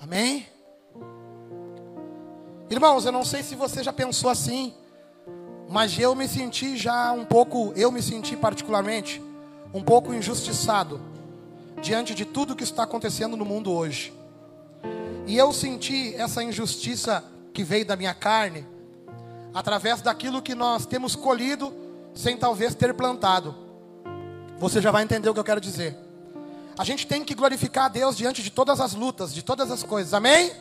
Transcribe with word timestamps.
Amém? 0.00 0.46
Irmãos, 2.70 3.04
eu 3.04 3.12
não 3.12 3.24
sei 3.24 3.42
se 3.42 3.54
você 3.54 3.82
já 3.82 3.92
pensou 3.92 4.30
assim, 4.30 4.74
mas 5.68 5.98
eu 5.98 6.14
me 6.14 6.28
senti 6.28 6.76
já 6.76 7.12
um 7.12 7.24
pouco, 7.24 7.72
eu 7.74 7.90
me 7.90 8.02
senti 8.02 8.36
particularmente, 8.36 9.22
um 9.72 9.82
pouco 9.82 10.14
injustiçado 10.14 11.00
diante 11.80 12.14
de 12.14 12.24
tudo 12.24 12.54
que 12.54 12.64
está 12.64 12.84
acontecendo 12.84 13.36
no 13.36 13.44
mundo 13.44 13.72
hoje. 13.72 14.12
E 15.26 15.36
eu 15.36 15.52
senti 15.52 16.14
essa 16.14 16.42
injustiça 16.42 17.24
que 17.52 17.62
veio 17.62 17.84
da 17.84 17.96
minha 17.96 18.14
carne, 18.14 18.66
através 19.52 20.00
daquilo 20.00 20.40
que 20.40 20.54
nós 20.54 20.86
temos 20.86 21.16
colhido, 21.16 21.72
sem 22.14 22.36
talvez 22.36 22.74
ter 22.74 22.94
plantado. 22.94 23.54
Você 24.58 24.80
já 24.80 24.90
vai 24.90 25.02
entender 25.02 25.28
o 25.28 25.34
que 25.34 25.40
eu 25.40 25.44
quero 25.44 25.60
dizer. 25.60 26.07
A 26.78 26.84
gente 26.84 27.08
tem 27.08 27.24
que 27.24 27.34
glorificar 27.34 27.86
a 27.86 27.88
Deus 27.88 28.16
diante 28.16 28.40
de 28.40 28.50
todas 28.50 28.80
as 28.80 28.94
lutas, 28.94 29.34
de 29.34 29.42
todas 29.42 29.68
as 29.72 29.82
coisas, 29.82 30.14
amém? 30.14 30.52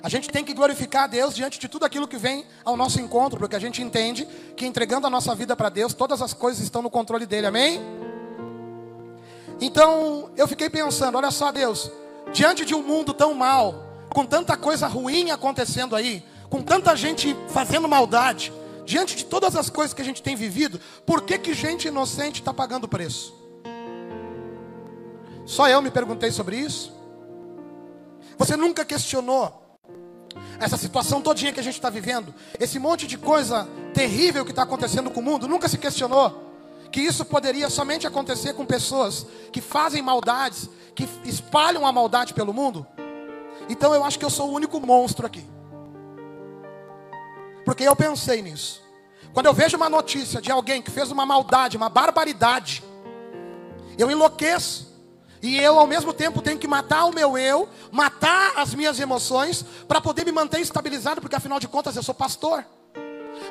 A 0.00 0.08
gente 0.08 0.28
tem 0.28 0.44
que 0.44 0.54
glorificar 0.54 1.04
a 1.04 1.06
Deus 1.08 1.34
diante 1.34 1.58
de 1.58 1.66
tudo 1.66 1.84
aquilo 1.84 2.06
que 2.06 2.16
vem 2.16 2.46
ao 2.64 2.76
nosso 2.76 3.00
encontro, 3.00 3.36
porque 3.36 3.56
a 3.56 3.58
gente 3.58 3.82
entende 3.82 4.24
que 4.56 4.64
entregando 4.64 5.08
a 5.08 5.10
nossa 5.10 5.34
vida 5.34 5.56
para 5.56 5.70
Deus, 5.70 5.92
todas 5.92 6.22
as 6.22 6.32
coisas 6.32 6.62
estão 6.62 6.82
no 6.82 6.88
controle 6.88 7.26
dele, 7.26 7.48
amém? 7.48 7.80
Então, 9.60 10.30
eu 10.36 10.46
fiquei 10.46 10.70
pensando, 10.70 11.18
olha 11.18 11.32
só, 11.32 11.50
Deus, 11.50 11.90
diante 12.32 12.64
de 12.64 12.72
um 12.72 12.82
mundo 12.82 13.12
tão 13.12 13.34
mal, 13.34 13.86
com 14.10 14.24
tanta 14.24 14.56
coisa 14.56 14.86
ruim 14.86 15.32
acontecendo 15.32 15.96
aí, 15.96 16.24
com 16.48 16.62
tanta 16.62 16.94
gente 16.94 17.36
fazendo 17.48 17.88
maldade, 17.88 18.52
diante 18.86 19.16
de 19.16 19.24
todas 19.24 19.56
as 19.56 19.68
coisas 19.68 19.92
que 19.92 20.00
a 20.00 20.04
gente 20.04 20.22
tem 20.22 20.36
vivido, 20.36 20.80
por 21.04 21.22
que 21.22 21.38
que 21.38 21.54
gente 21.54 21.88
inocente 21.88 22.40
está 22.40 22.54
pagando 22.54 22.86
preço? 22.86 23.37
Só 25.48 25.66
eu 25.66 25.80
me 25.80 25.90
perguntei 25.90 26.30
sobre 26.30 26.56
isso. 26.56 26.92
Você 28.36 28.54
nunca 28.54 28.84
questionou 28.84 29.78
essa 30.60 30.76
situação 30.76 31.22
todinha 31.22 31.54
que 31.54 31.58
a 31.58 31.62
gente 31.62 31.76
está 31.76 31.88
vivendo, 31.88 32.34
esse 32.60 32.78
monte 32.78 33.06
de 33.06 33.16
coisa 33.16 33.66
terrível 33.94 34.44
que 34.44 34.50
está 34.50 34.64
acontecendo 34.64 35.10
com 35.10 35.20
o 35.20 35.22
mundo, 35.22 35.48
nunca 35.48 35.66
se 35.66 35.78
questionou 35.78 36.44
que 36.92 37.00
isso 37.00 37.24
poderia 37.24 37.70
somente 37.70 38.06
acontecer 38.06 38.52
com 38.52 38.66
pessoas 38.66 39.26
que 39.50 39.62
fazem 39.62 40.02
maldades, 40.02 40.68
que 40.94 41.08
espalham 41.24 41.86
a 41.86 41.92
maldade 41.92 42.34
pelo 42.34 42.52
mundo? 42.52 42.86
Então 43.70 43.94
eu 43.94 44.04
acho 44.04 44.18
que 44.18 44.24
eu 44.26 44.30
sou 44.30 44.50
o 44.50 44.52
único 44.52 44.78
monstro 44.80 45.26
aqui. 45.26 45.46
Porque 47.64 47.84
eu 47.84 47.96
pensei 47.96 48.42
nisso. 48.42 48.82
Quando 49.32 49.46
eu 49.46 49.54
vejo 49.54 49.78
uma 49.78 49.88
notícia 49.88 50.42
de 50.42 50.50
alguém 50.50 50.82
que 50.82 50.90
fez 50.90 51.10
uma 51.10 51.24
maldade, 51.24 51.76
uma 51.76 51.88
barbaridade, 51.88 52.84
eu 53.96 54.10
enlouqueço. 54.10 54.87
E 55.42 55.58
eu, 55.58 55.78
ao 55.78 55.86
mesmo 55.86 56.12
tempo, 56.12 56.42
tenho 56.42 56.58
que 56.58 56.66
matar 56.66 57.04
o 57.04 57.14
meu 57.14 57.38
eu, 57.38 57.68
matar 57.90 58.52
as 58.56 58.74
minhas 58.74 58.98
emoções, 58.98 59.64
para 59.86 60.00
poder 60.00 60.24
me 60.24 60.32
manter 60.32 60.60
estabilizado, 60.60 61.20
porque 61.20 61.36
afinal 61.36 61.60
de 61.60 61.68
contas 61.68 61.96
eu 61.96 62.02
sou 62.02 62.14
pastor. 62.14 62.64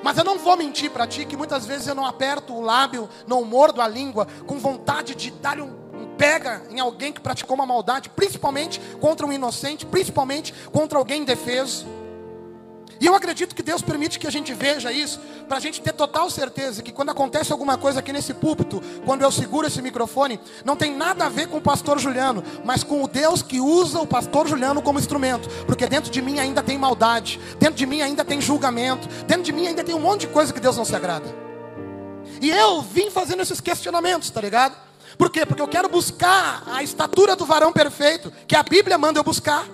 Mas 0.03 0.17
eu 0.17 0.23
não 0.23 0.38
vou 0.38 0.55
mentir 0.58 0.91
para 0.91 1.08
ti 1.08 1.25
que 1.25 1.38
muitas 1.38 1.65
vezes 1.65 1.88
eu 1.88 1.95
não 1.95 2.05
aperto 2.05 2.53
o 2.53 2.61
lábio, 2.61 3.09
não 3.25 3.43
mordo 3.43 3.81
a 3.81 3.88
língua, 3.88 4.27
com 4.45 4.59
vontade 4.59 5.15
de 5.15 5.31
dar 5.31 5.59
um, 5.59 5.88
pega 6.17 6.63
em 6.69 6.80
alguém 6.80 7.13
que 7.13 7.21
praticou 7.21 7.55
uma 7.55 7.65
maldade, 7.65 8.09
principalmente 8.09 8.80
contra 8.99 9.25
um 9.25 9.31
inocente, 9.31 9.85
principalmente 9.85 10.53
contra 10.71 10.97
alguém 10.97 11.21
indefeso. 11.21 11.85
E 13.00 13.06
eu 13.06 13.16
acredito 13.16 13.56
que 13.56 13.62
Deus 13.62 13.81
permite 13.81 14.20
que 14.20 14.28
a 14.28 14.31
gente 14.31 14.53
veja 14.53 14.92
isso, 14.92 15.20
para 15.48 15.58
a 15.58 15.59
gente 15.59 15.81
ter 15.81 15.94
total 15.94 16.30
certeza 16.30 16.81
que 16.81 16.92
quando 16.92 17.09
acontece 17.09 17.52
alguma 17.52 17.78
coisa 17.78 18.00
aqui 18.00 18.12
nesse 18.12 18.34
púlpito, 18.34 18.81
quando 19.06 19.22
eu 19.22 19.31
seguro 19.31 19.67
esse 19.67 19.81
microfone, 19.81 20.39
não 20.66 20.76
tem 20.76 20.95
nada 20.95 21.26
a 21.26 21.30
ver 21.30 21.48
com 21.48 21.58
o 21.58 21.62
pastor 21.62 22.00
Juliano, 22.00 22.44
mas 22.64 22.84
com 22.84 23.04
o 23.04 23.08
Deus 23.08 23.42
que 23.42 23.59
usa 23.59 24.00
o 24.00 24.08
pastor 24.08 24.48
Juliano 24.48 24.81
como 24.81 25.00
instrumento, 25.00 25.48
porque 25.66 25.88
dentro 25.88 26.12
de 26.12 26.22
mim 26.22 26.39
ainda 26.39 26.64
tem 26.64 26.78
maldade, 26.78 27.39
dentro 27.59 27.76
de 27.76 27.86
mim 27.86 28.02
ainda 28.02 28.26
tem 28.26 28.42
julgamento, 28.42 29.08
dentro 29.26 29.44
de 29.44 29.54
mim 29.54 29.67
ainda 29.67 29.83
tem 29.83 29.95
um 29.95 30.00
monte 30.00 30.21
de 30.21 30.27
coisa 30.27 30.52
que 30.54 30.60
Deus 30.60 30.77
não 30.77 30.86
se 30.86 30.95
agrada. 30.95 31.48
E 32.42 32.50
eu 32.50 32.82
vim 32.82 33.10
fazendo 33.10 33.42
esses 33.42 33.61
questionamentos, 33.61 34.30
tá 34.30 34.42
ligado? 34.42 34.76
Por 35.17 35.32
quê? 35.32 35.45
Porque 35.45 35.61
eu 35.61 35.67
quero 35.67 35.89
buscar 35.89 36.64
a 36.67 36.83
estatura 36.83 37.36
do 37.36 37.45
varão 37.45 37.73
perfeito, 37.73 38.32
que 38.48 38.55
a 38.55 38.61
Bíblia 38.61 38.98
manda 38.98 39.20
eu 39.20 39.23
buscar. 39.23 39.66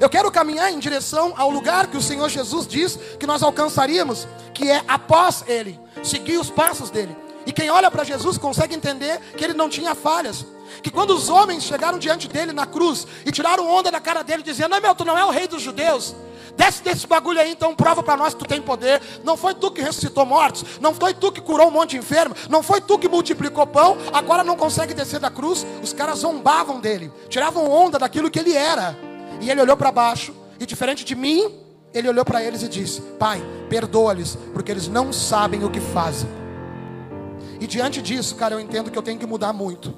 Eu 0.00 0.08
quero 0.08 0.30
caminhar 0.30 0.72
em 0.72 0.78
direção 0.78 1.34
ao 1.36 1.50
lugar 1.50 1.88
que 1.88 1.96
o 1.96 2.02
Senhor 2.02 2.28
Jesus 2.28 2.66
diz 2.66 2.98
que 3.18 3.26
nós 3.26 3.42
alcançaríamos, 3.42 4.28
que 4.54 4.70
é 4.70 4.82
após 4.86 5.44
Ele, 5.46 5.78
seguir 6.02 6.38
os 6.38 6.50
passos 6.50 6.90
dele. 6.90 7.16
E 7.48 7.52
quem 7.52 7.70
olha 7.70 7.90
para 7.90 8.04
Jesus 8.04 8.36
consegue 8.36 8.74
entender 8.74 9.18
que 9.34 9.42
ele 9.42 9.54
não 9.54 9.70
tinha 9.70 9.94
falhas. 9.94 10.44
Que 10.82 10.90
quando 10.90 11.14
os 11.14 11.30
homens 11.30 11.64
chegaram 11.64 11.98
diante 11.98 12.28
dele 12.28 12.52
na 12.52 12.66
cruz 12.66 13.06
e 13.24 13.32
tiraram 13.32 13.66
onda 13.66 13.90
da 13.90 13.98
cara 14.00 14.22
dele, 14.22 14.42
dizendo: 14.42 14.68
Não, 14.68 14.80
meu, 14.82 14.94
tu 14.94 15.02
não 15.02 15.16
é 15.16 15.24
o 15.24 15.30
rei 15.30 15.48
dos 15.48 15.62
judeus. 15.62 16.14
Desce 16.58 16.82
desse 16.82 17.06
bagulho 17.06 17.40
aí, 17.40 17.50
então 17.50 17.74
prova 17.74 18.02
para 18.02 18.18
nós 18.18 18.34
que 18.34 18.40
tu 18.40 18.44
tem 18.44 18.60
poder. 18.60 19.00
Não 19.24 19.34
foi 19.34 19.54
tu 19.54 19.70
que 19.70 19.80
ressuscitou 19.80 20.26
mortos, 20.26 20.62
não 20.78 20.92
foi 20.92 21.14
tu 21.14 21.32
que 21.32 21.40
curou 21.40 21.68
um 21.68 21.70
monte 21.70 21.90
de 21.90 21.96
enfermo, 21.96 22.34
não 22.50 22.62
foi 22.62 22.82
tu 22.82 22.98
que 22.98 23.08
multiplicou 23.08 23.66
pão, 23.66 23.96
agora 24.12 24.44
não 24.44 24.54
consegue 24.54 24.92
descer 24.92 25.18
da 25.18 25.30
cruz. 25.30 25.64
Os 25.82 25.94
caras 25.94 26.18
zombavam 26.18 26.80
dele, 26.80 27.10
tiravam 27.30 27.70
onda 27.70 27.98
daquilo 27.98 28.30
que 28.30 28.38
ele 28.38 28.52
era. 28.52 29.07
E 29.40 29.50
ele 29.50 29.60
olhou 29.60 29.76
para 29.76 29.92
baixo, 29.92 30.34
e 30.58 30.66
diferente 30.66 31.04
de 31.04 31.14
mim, 31.14 31.54
ele 31.94 32.08
olhou 32.08 32.24
para 32.24 32.42
eles 32.42 32.62
e 32.62 32.68
disse: 32.68 33.00
Pai, 33.18 33.42
perdoa-lhes, 33.68 34.36
porque 34.52 34.70
eles 34.70 34.88
não 34.88 35.12
sabem 35.12 35.64
o 35.64 35.70
que 35.70 35.80
fazem. 35.80 36.28
E 37.60 37.66
diante 37.66 38.00
disso, 38.00 38.36
cara, 38.36 38.54
eu 38.54 38.60
entendo 38.60 38.90
que 38.90 38.98
eu 38.98 39.02
tenho 39.02 39.18
que 39.18 39.26
mudar 39.26 39.52
muito. 39.52 39.94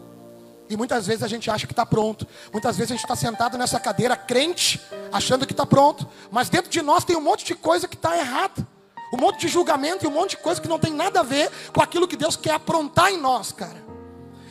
E 0.68 0.76
muitas 0.76 1.06
vezes 1.06 1.22
a 1.24 1.28
gente 1.28 1.50
acha 1.50 1.66
que 1.66 1.72
está 1.72 1.84
pronto. 1.84 2.26
Muitas 2.52 2.76
vezes 2.76 2.92
a 2.92 2.94
gente 2.94 3.02
está 3.02 3.16
sentado 3.16 3.58
nessa 3.58 3.80
cadeira 3.80 4.16
crente, 4.16 4.80
achando 5.12 5.44
que 5.44 5.52
está 5.52 5.66
pronto. 5.66 6.06
Mas 6.30 6.48
dentro 6.48 6.70
de 6.70 6.80
nós 6.80 7.04
tem 7.04 7.16
um 7.16 7.20
monte 7.20 7.44
de 7.44 7.56
coisa 7.56 7.88
que 7.88 7.96
está 7.96 8.16
errada. 8.16 8.66
Um 9.12 9.16
monte 9.16 9.40
de 9.40 9.48
julgamento 9.48 10.04
e 10.04 10.08
um 10.08 10.12
monte 10.12 10.30
de 10.30 10.36
coisa 10.36 10.60
que 10.60 10.68
não 10.68 10.78
tem 10.78 10.94
nada 10.94 11.20
a 11.20 11.22
ver 11.24 11.50
com 11.74 11.82
aquilo 11.82 12.06
que 12.06 12.16
Deus 12.16 12.36
quer 12.36 12.52
aprontar 12.52 13.10
em 13.10 13.20
nós, 13.20 13.50
cara. 13.50 13.89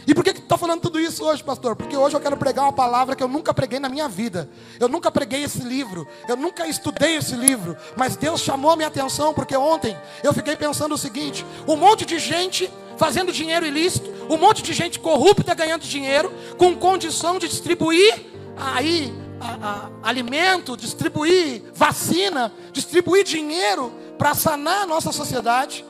E 0.09 0.14
por 0.16 0.24
que 0.24 0.31
está 0.31 0.58
falando 0.58 0.81
tudo 0.81 1.00
isso 1.00 1.24
hoje, 1.24 1.44
pastor? 1.44 1.75
Porque 1.75 1.96
hoje 1.96 2.16
eu 2.16 2.20
quero 2.20 2.36
pregar 2.36 2.66
uma 2.66 2.74
palavra 2.74 3.16
que 3.16 3.22
eu 3.22 3.28
nunca 3.28 3.53
preguei 3.53 3.78
na 3.78 3.88
minha 3.88 4.09
vida. 4.09 4.50
Eu 4.80 4.88
nunca 4.88 5.12
preguei 5.12 5.44
esse 5.44 5.62
livro. 5.62 6.08
Eu 6.28 6.36
nunca 6.36 6.66
estudei 6.66 7.18
esse 7.18 7.36
livro. 7.36 7.78
Mas 7.96 8.16
Deus 8.16 8.42
chamou 8.42 8.72
a 8.72 8.75
minha 8.75 8.88
atenção 8.88 9.36
porque 9.36 9.56
ontem 9.56 9.96
eu 10.24 10.34
fiquei 10.34 10.56
pensando 10.56 10.96
o 10.96 10.97
seguinte: 10.97 11.46
um 11.68 11.75
monte 11.75 12.08
de 12.08 12.18
gente 12.18 12.72
fazendo 12.97 13.31
dinheiro 13.31 13.68
ilícito, 13.68 14.09
um 14.28 14.36
monte 14.36 14.64
de 14.64 14.74
gente 14.74 15.00
corrupta 15.00 15.53
ganhando 15.53 15.84
dinheiro, 15.84 16.34
com 16.58 16.76
condição 16.76 17.38
de 17.38 17.47
distribuir 17.47 18.26
aí 18.58 19.14
a, 19.40 19.91
a, 20.02 20.09
alimento, 20.09 20.76
distribuir 20.76 21.66
vacina, 21.76 22.52
distribuir 22.74 23.24
dinheiro 23.24 23.94
para 24.18 24.34
sanar 24.34 24.81
a 24.81 24.88
nossa 24.88 25.12
sociedade. 25.12 25.86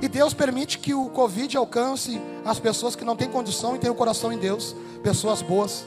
E 0.00 0.08
Deus 0.08 0.32
permite 0.32 0.78
que 0.78 0.94
o 0.94 1.08
Covid 1.10 1.56
alcance 1.56 2.20
as 2.44 2.58
pessoas 2.58 2.94
que 2.94 3.04
não 3.04 3.16
têm 3.16 3.28
condição 3.28 3.74
e 3.74 3.78
têm 3.78 3.90
o 3.90 3.94
coração 3.94 4.32
em 4.32 4.38
Deus, 4.38 4.74
pessoas 5.02 5.42
boas. 5.42 5.84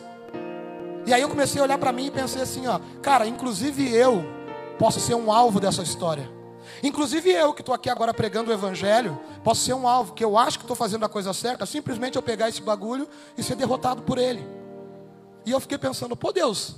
E 1.06 1.14
aí 1.14 1.22
eu 1.22 1.30
comecei 1.30 1.60
a 1.62 1.64
olhar 1.64 1.78
para 1.78 1.92
mim 1.92 2.08
e 2.08 2.12
pensei 2.12 2.42
assim, 2.42 2.68
ó, 2.68 2.80
cara, 3.02 3.26
inclusive 3.26 3.94
eu 3.94 4.24
posso 4.78 5.00
ser 5.00 5.16
um 5.16 5.32
alvo 5.32 5.60
dessa 5.60 5.82
história. 5.82 6.30
Inclusive 6.84 7.32
eu 7.32 7.54
que 7.54 7.62
estou 7.62 7.74
aqui 7.74 7.90
agora 7.90 8.14
pregando 8.14 8.52
o 8.52 8.54
evangelho, 8.54 9.20
posso 9.44 9.62
ser 9.62 9.74
um 9.74 9.88
alvo, 9.88 10.14
que 10.14 10.24
eu 10.24 10.38
acho 10.38 10.60
que 10.60 10.64
estou 10.64 10.76
fazendo 10.76 11.06
a 11.06 11.10
coisa 11.10 11.34
certa, 11.34 11.66
simplesmente 11.66 12.16
eu 12.16 12.22
pegar 12.22 12.50
esse 12.50 12.62
bagulho 12.62 13.08
e 13.38 13.44
ser 13.44 13.56
derrotado 13.56 14.02
por 14.04 14.18
ele. 14.18 14.46
E 15.46 15.52
eu 15.52 15.60
fiquei 15.60 15.78
pensando, 15.78 16.16
pô 16.16 16.32
Deus, 16.32 16.76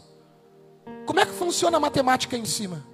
como 1.06 1.20
é 1.20 1.26
que 1.26 1.34
funciona 1.34 1.78
a 1.78 1.80
matemática 1.80 2.38
em 2.38 2.46
cima? 2.46 2.86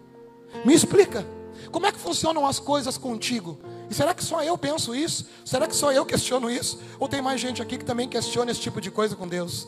Me 0.66 0.74
explica. 0.74 1.26
Como 1.72 1.86
é 1.86 1.92
que 1.92 2.00
funcionam 2.00 2.46
as 2.48 2.60
coisas 2.60 2.98
contigo? 2.98 3.60
E 3.90 3.94
será 3.94 4.14
que 4.14 4.24
só 4.24 4.44
eu 4.44 4.58
penso 4.58 4.94
isso? 4.94 5.28
Será 5.44 5.68
que 5.68 5.76
só 5.76 5.92
eu 5.92 6.06
questiono 6.06 6.50
isso? 6.50 6.80
Ou 7.00 7.08
tem 7.08 7.22
mais 7.22 7.42
gente 7.42 7.62
aqui 7.62 7.78
que 7.78 7.86
também 7.86 8.08
questiona 8.08 8.52
esse 8.52 8.62
tipo 8.62 8.80
de 8.80 8.92
coisa 8.92 9.16
com 9.16 9.28
Deus? 9.28 9.68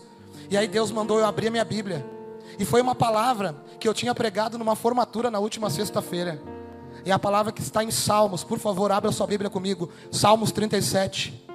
E 0.50 0.56
aí 0.56 0.68
Deus 0.68 0.92
mandou 0.92 1.18
eu 1.18 1.26
abrir 1.26 1.48
a 1.48 1.52
minha 1.52 1.66
Bíblia. 1.66 2.06
E 2.60 2.66
foi 2.66 2.82
uma 2.82 2.94
palavra 2.94 3.56
que 3.80 3.88
eu 3.88 3.94
tinha 3.94 4.14
pregado 4.14 4.58
numa 4.58 4.76
formatura 4.76 5.32
na 5.32 5.40
última 5.40 5.70
sexta-feira. 5.70 6.40
E 7.04 7.12
a 7.12 7.18
palavra 7.18 7.52
que 7.52 7.62
está 7.62 7.84
em 7.84 7.90
Salmos, 7.90 8.44
por 8.44 8.60
favor, 8.60 8.92
abra 8.92 9.12
sua 9.12 9.26
Bíblia 9.26 9.50
comigo. 9.50 9.90
Salmos 10.12 10.52
37, 10.52 11.48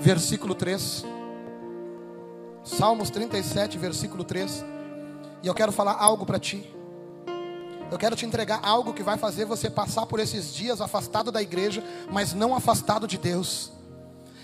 versículo 0.00 0.54
3. 0.54 1.04
Salmos 2.62 3.08
37, 3.08 3.78
versículo 3.78 4.24
3. 4.24 4.64
E 5.42 5.46
eu 5.46 5.54
quero 5.54 5.72
falar 5.72 5.94
algo 5.94 6.26
para 6.26 6.38
ti. 6.38 6.75
Eu 7.90 7.98
quero 7.98 8.16
te 8.16 8.26
entregar 8.26 8.60
algo 8.62 8.92
que 8.92 9.02
vai 9.02 9.16
fazer 9.16 9.44
você 9.44 9.70
passar 9.70 10.06
por 10.06 10.18
esses 10.18 10.52
dias 10.52 10.80
afastado 10.80 11.30
da 11.30 11.40
igreja, 11.40 11.82
mas 12.10 12.32
não 12.32 12.54
afastado 12.54 13.06
de 13.06 13.16
Deus. 13.16 13.70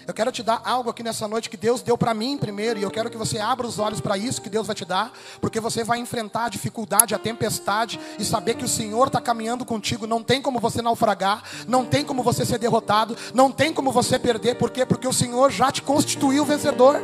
Eu 0.06 0.14
quero 0.14 0.32
te 0.32 0.42
dar 0.42 0.60
algo 0.64 0.90
aqui 0.90 1.02
nessa 1.02 1.28
noite 1.28 1.48
que 1.48 1.56
Deus 1.56 1.80
deu 1.80 1.96
para 1.96 2.12
mim 2.12 2.36
primeiro, 2.36 2.78
e 2.78 2.82
eu 2.82 2.90
quero 2.90 3.08
que 3.08 3.16
você 3.16 3.38
abra 3.38 3.66
os 3.66 3.78
olhos 3.78 4.00
para 4.00 4.16
isso 4.18 4.42
que 4.42 4.50
Deus 4.50 4.66
vai 4.66 4.74
te 4.74 4.84
dar, 4.84 5.12
porque 5.40 5.60
você 5.60 5.84
vai 5.84 5.98
enfrentar 5.98 6.46
a 6.46 6.48
dificuldade, 6.48 7.14
a 7.14 7.18
tempestade, 7.18 8.00
e 8.18 8.24
saber 8.24 8.54
que 8.54 8.64
o 8.64 8.68
Senhor 8.68 9.06
está 9.08 9.20
caminhando 9.20 9.64
contigo. 9.64 10.06
Não 10.06 10.22
tem 10.22 10.42
como 10.42 10.58
você 10.58 10.82
naufragar, 10.82 11.42
não 11.68 11.84
tem 11.84 12.04
como 12.04 12.22
você 12.22 12.44
ser 12.44 12.58
derrotado, 12.58 13.16
não 13.32 13.50
tem 13.50 13.72
como 13.72 13.92
você 13.92 14.18
perder, 14.18 14.56
por 14.56 14.70
quê? 14.70 14.84
Porque 14.84 15.06
o 15.06 15.12
Senhor 15.12 15.50
já 15.50 15.70
te 15.70 15.82
constituiu 15.82 16.44
vencedor. 16.44 17.00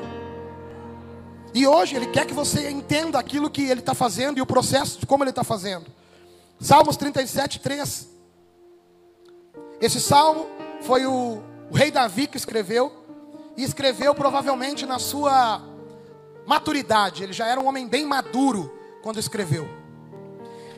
E 1.54 1.66
hoje 1.66 1.96
Ele 1.96 2.06
quer 2.06 2.26
que 2.26 2.34
você 2.34 2.68
entenda 2.68 3.18
aquilo 3.18 3.50
que 3.50 3.62
Ele 3.62 3.80
está 3.80 3.94
fazendo 3.94 4.38
e 4.38 4.42
o 4.42 4.46
processo 4.46 4.98
de 4.98 5.06
como 5.06 5.22
Ele 5.22 5.30
está 5.30 5.44
fazendo. 5.44 5.97
Salmos 6.60 6.96
37, 6.96 7.60
3. 7.60 8.08
Esse 9.80 10.00
salmo 10.00 10.46
foi 10.82 11.06
o, 11.06 11.40
o 11.70 11.74
rei 11.74 11.90
Davi 11.90 12.26
que 12.26 12.36
escreveu, 12.36 12.92
e 13.56 13.62
escreveu 13.62 14.14
provavelmente 14.14 14.84
na 14.84 14.98
sua 14.98 15.62
maturidade. 16.46 17.22
Ele 17.22 17.32
já 17.32 17.46
era 17.46 17.60
um 17.60 17.66
homem 17.66 17.86
bem 17.86 18.04
maduro 18.04 18.72
quando 19.02 19.20
escreveu. 19.20 19.68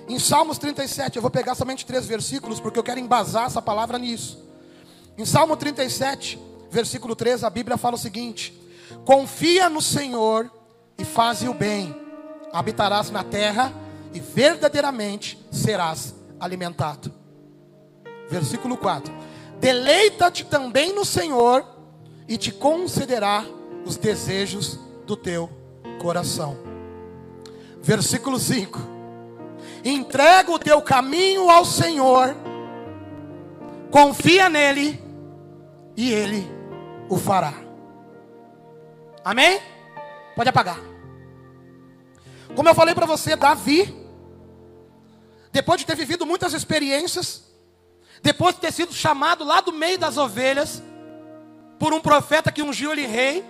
Em 0.06 0.18
Salmos 0.18 0.58
37, 0.58 1.16
eu 1.16 1.22
vou 1.22 1.30
pegar 1.30 1.54
somente 1.54 1.86
três 1.86 2.06
versículos, 2.06 2.60
porque 2.60 2.78
eu 2.78 2.82
quero 2.82 3.00
embasar 3.00 3.46
essa 3.46 3.62
palavra 3.62 3.98
nisso. 3.98 4.42
Em 5.16 5.24
Salmo 5.24 5.56
37, 5.56 6.38
versículo 6.70 7.14
3, 7.14 7.44
a 7.44 7.50
Bíblia 7.50 7.76
fala 7.76 7.94
o 7.94 7.98
seguinte: 7.98 8.58
Confia 9.04 9.68
no 9.68 9.80
Senhor 9.80 10.50
e 10.98 11.04
faze 11.04 11.48
o 11.48 11.54
bem, 11.54 11.94
habitarás 12.52 13.10
na 13.10 13.22
terra 13.22 13.72
e 14.12 14.20
verdadeiramente 14.20 15.38
serás 15.50 16.14
alimentado. 16.38 17.12
Versículo 18.28 18.76
4: 18.76 19.12
Deleita-te 19.60 20.44
também 20.44 20.94
no 20.94 21.04
Senhor 21.04 21.64
e 22.28 22.36
te 22.36 22.52
concederá 22.52 23.44
os 23.84 23.96
desejos 23.96 24.78
do 25.06 25.16
teu 25.16 25.50
coração. 26.00 26.56
Versículo 27.82 28.38
5: 28.38 28.78
Entrega 29.84 30.50
o 30.50 30.58
teu 30.58 30.80
caminho 30.80 31.50
ao 31.50 31.64
Senhor, 31.64 32.36
confia 33.90 34.48
nele 34.48 35.02
e 35.96 36.12
ele 36.12 36.50
o 37.08 37.16
fará. 37.16 37.54
Amém? 39.24 39.60
Pode 40.34 40.48
apagar. 40.48 40.80
Como 42.54 42.68
eu 42.68 42.74
falei 42.74 42.94
para 42.94 43.06
você, 43.06 43.36
Davi, 43.36 43.99
depois 45.52 45.80
de 45.80 45.86
ter 45.86 45.96
vivido 45.96 46.24
muitas 46.24 46.52
experiências, 46.52 47.42
depois 48.22 48.54
de 48.54 48.60
ter 48.60 48.72
sido 48.72 48.92
chamado 48.92 49.44
lá 49.44 49.60
do 49.60 49.72
meio 49.72 49.98
das 49.98 50.16
ovelhas, 50.16 50.82
por 51.78 51.92
um 51.92 52.00
profeta 52.00 52.52
que 52.52 52.62
ungiu 52.62 52.92
ele 52.92 53.06
rei, 53.06 53.44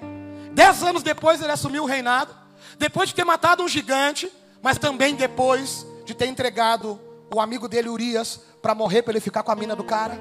dez 0.53 0.83
anos 0.83 1.03
depois 1.03 1.41
ele 1.43 1.53
assumiu 1.53 1.83
o 1.83 1.87
reinado, 1.87 2.35
depois 2.79 3.09
de 3.09 3.15
ter 3.15 3.25
matado 3.25 3.63
um 3.63 3.69
gigante, 3.69 4.31
mas 4.63 4.79
também 4.79 5.15
depois 5.15 5.87
de 6.05 6.15
ter 6.15 6.27
entregado 6.27 6.99
o 7.33 7.41
amigo 7.41 7.69
dele, 7.69 7.89
Urias, 7.89 8.41
para 8.63 8.75
morrer, 8.75 9.03
para 9.03 9.13
ele 9.13 9.21
ficar 9.21 9.43
com 9.43 9.53
a 9.53 9.57
mina 9.57 9.77
do 9.77 9.85
cara. 9.85 10.19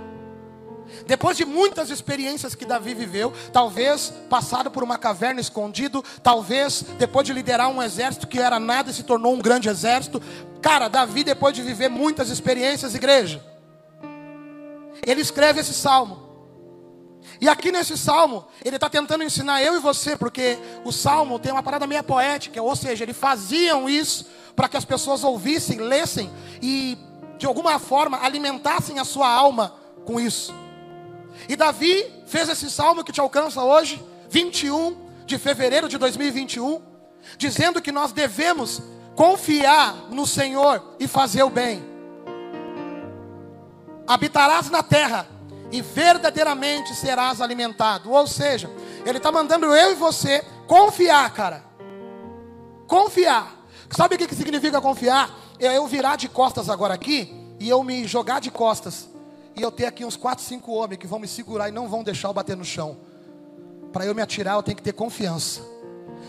Depois 1.06 1.38
de 1.38 1.46
muitas 1.46 1.90
experiências 1.90 2.56
que 2.56 2.66
Davi 2.66 2.94
viveu, 2.94 3.34
talvez 3.52 4.14
passado 4.30 4.70
por 4.72 4.84
uma 4.84 4.98
caverna 4.98 5.42
escondido, 5.42 6.04
talvez 6.22 6.84
depois 6.98 7.26
de 7.26 7.34
liderar 7.34 7.70
um 7.70 7.82
exército 7.82 8.28
que 8.28 8.40
era 8.40 8.60
nada 8.60 8.92
e 8.92 8.94
se 8.94 9.04
tornou 9.04 9.34
um 9.34 9.40
grande 9.40 9.70
exército. 9.70 10.22
Cara, 10.62 10.88
Davi, 10.88 11.24
depois 11.24 11.56
de 11.56 11.62
viver 11.62 11.90
muitas 11.90 12.30
experiências, 12.30 12.96
igreja, 12.96 13.44
ele 15.06 15.22
escreve 15.22 15.60
esse 15.60 15.74
salmo. 15.74 16.30
E 17.42 17.48
aqui 17.48 17.72
nesse 17.72 17.98
salmo, 17.98 18.46
ele 18.64 18.76
está 18.76 18.90
tentando 18.90 19.24
ensinar 19.24 19.64
eu 19.64 19.76
e 19.76 19.80
você, 19.80 20.18
porque 20.18 20.58
o 20.84 20.92
salmo 20.92 21.40
tem 21.40 21.52
uma 21.52 21.64
parada 21.64 21.88
meio 21.88 22.04
poética, 22.04 22.62
ou 22.62 22.76
seja, 22.76 23.04
eles 23.04 23.16
faziam 23.16 23.90
isso 23.90 24.26
para 24.56 24.68
que 24.68 24.76
as 24.76 24.84
pessoas 24.84 25.24
ouvissem, 25.24 25.80
lessem 25.80 26.30
e 26.62 26.98
de 27.38 27.46
alguma 27.46 27.80
forma 27.80 28.22
alimentassem 28.22 29.00
a 29.00 29.06
sua 29.06 29.30
alma 29.30 29.74
com 30.06 30.20
isso. 30.20 30.54
E 31.48 31.56
Davi 31.56 32.06
fez 32.26 32.50
esse 32.50 32.70
salmo 32.70 33.04
que 33.04 33.12
te 33.12 33.20
alcança 33.20 33.64
hoje, 33.64 34.04
21 34.30 34.98
de 35.26 35.38
fevereiro 35.38 35.88
de 35.88 35.98
2021, 35.98 36.82
dizendo 37.38 37.82
que 37.82 37.92
nós 37.92 38.12
devemos 38.12 38.82
confiar 39.16 39.94
no 40.10 40.26
Senhor 40.26 40.96
e 41.00 41.08
fazer 41.08 41.44
o 41.44 41.50
bem. 41.50 41.84
Habitarás 44.08 44.70
na 44.70 44.82
terra 44.82 45.28
e 45.72 45.82
verdadeiramente 45.82 46.96
serás 46.96 47.42
alimentado. 47.42 48.12
Ou 48.12 48.26
seja, 48.26 48.70
Ele 49.06 49.18
está 49.18 49.32
mandando 49.32 49.68
eu 49.68 49.92
e 49.92 49.96
você 49.96 50.44
confiar, 50.68 51.32
cara. 51.34 51.64
Confiar. 52.88 53.56
Sabe 53.92 54.16
o 54.16 54.18
que 54.18 54.36
significa 54.36 54.82
confiar? 54.82 55.30
É 55.60 55.78
eu 55.78 55.86
virar 55.88 56.16
de 56.16 56.28
costas 56.28 56.70
agora 56.70 56.94
aqui 56.94 57.34
e 57.60 57.70
eu 57.70 57.84
me 57.84 58.08
jogar 58.08 58.40
de 58.40 58.50
costas 58.50 59.10
e 59.60 59.62
eu 59.62 59.72
ter 59.72 59.86
aqui 59.86 60.06
uns 60.06 60.16
4, 60.16 60.44
5 60.44 60.72
homens 60.72 60.98
que 60.98 61.06
vão 61.06 61.20
me 61.20 61.28
segurar 61.28 61.68
e 61.68 61.72
não 61.72 61.90
vão 61.90 62.02
deixar 62.02 62.30
eu 62.30 62.34
bater 62.34 62.56
no 62.56 62.64
chão. 62.64 62.98
Para 63.92 64.06
eu 64.06 64.16
me 64.16 64.22
atirar, 64.22 64.56
eu 64.56 64.64
tenho 64.64 64.78
que 64.78 64.84
ter 64.84 64.94
confiança. 64.94 65.62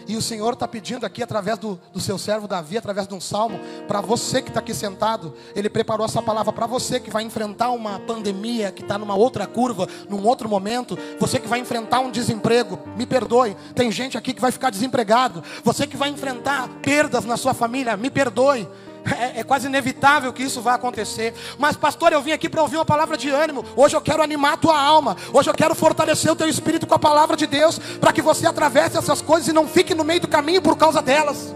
E 0.08 0.16
o 0.16 0.22
Senhor 0.22 0.54
está 0.54 0.66
pedindo 0.66 1.06
aqui, 1.06 1.22
através 1.22 1.56
do, 1.58 1.78
do 1.92 2.00
seu 2.00 2.18
servo 2.18 2.48
Davi, 2.48 2.76
através 2.76 3.06
de 3.06 3.14
um 3.14 3.20
salmo, 3.20 3.60
para 3.86 4.00
você 4.00 4.42
que 4.42 4.48
está 4.48 4.58
aqui 4.58 4.74
sentado, 4.74 5.32
ele 5.54 5.70
preparou 5.70 6.04
essa 6.04 6.20
palavra 6.20 6.52
para 6.52 6.66
você 6.66 6.98
que 6.98 7.10
vai 7.10 7.22
enfrentar 7.22 7.70
uma 7.70 8.00
pandemia, 8.00 8.72
que 8.72 8.82
está 8.82 8.98
numa 8.98 9.14
outra 9.14 9.46
curva, 9.46 9.86
num 10.08 10.26
outro 10.26 10.48
momento, 10.48 10.98
você 11.20 11.38
que 11.38 11.46
vai 11.46 11.60
enfrentar 11.60 12.00
um 12.00 12.10
desemprego, 12.10 12.80
me 12.96 13.06
perdoe, 13.06 13.56
tem 13.74 13.92
gente 13.92 14.18
aqui 14.18 14.34
que 14.34 14.40
vai 14.40 14.50
ficar 14.50 14.70
desempregado, 14.70 15.44
você 15.62 15.86
que 15.86 15.96
vai 15.96 16.08
enfrentar 16.08 16.68
perdas 16.82 17.24
na 17.24 17.36
sua 17.36 17.54
família, 17.54 17.96
me 17.96 18.10
perdoe. 18.10 18.66
É, 19.04 19.40
é, 19.40 19.44
quase 19.44 19.66
inevitável 19.66 20.32
que 20.32 20.42
isso 20.42 20.60
vá 20.60 20.74
acontecer. 20.74 21.34
Mas, 21.58 21.76
pastor, 21.76 22.12
eu 22.12 22.20
vim 22.20 22.32
aqui 22.32 22.48
para 22.48 22.62
ouvir 22.62 22.76
uma 22.76 22.84
palavra 22.84 23.16
de 23.16 23.28
ânimo. 23.30 23.64
Hoje 23.74 23.96
eu 23.96 24.00
quero 24.00 24.22
animar 24.22 24.54
a 24.54 24.56
tua 24.56 24.78
alma. 24.78 25.16
Hoje 25.32 25.48
eu 25.48 25.54
quero 25.54 25.74
fortalecer 25.74 26.30
o 26.30 26.36
teu 26.36 26.48
espírito 26.48 26.86
com 26.86 26.94
a 26.94 26.98
palavra 26.98 27.36
de 27.36 27.46
Deus. 27.46 27.78
Para 27.78 28.12
que 28.12 28.20
você 28.20 28.46
atravesse 28.46 28.98
essas 28.98 29.22
coisas 29.22 29.48
e 29.48 29.52
não 29.52 29.66
fique 29.66 29.94
no 29.94 30.04
meio 30.04 30.20
do 30.20 30.28
caminho 30.28 30.60
por 30.60 30.76
causa 30.76 31.00
delas. 31.00 31.54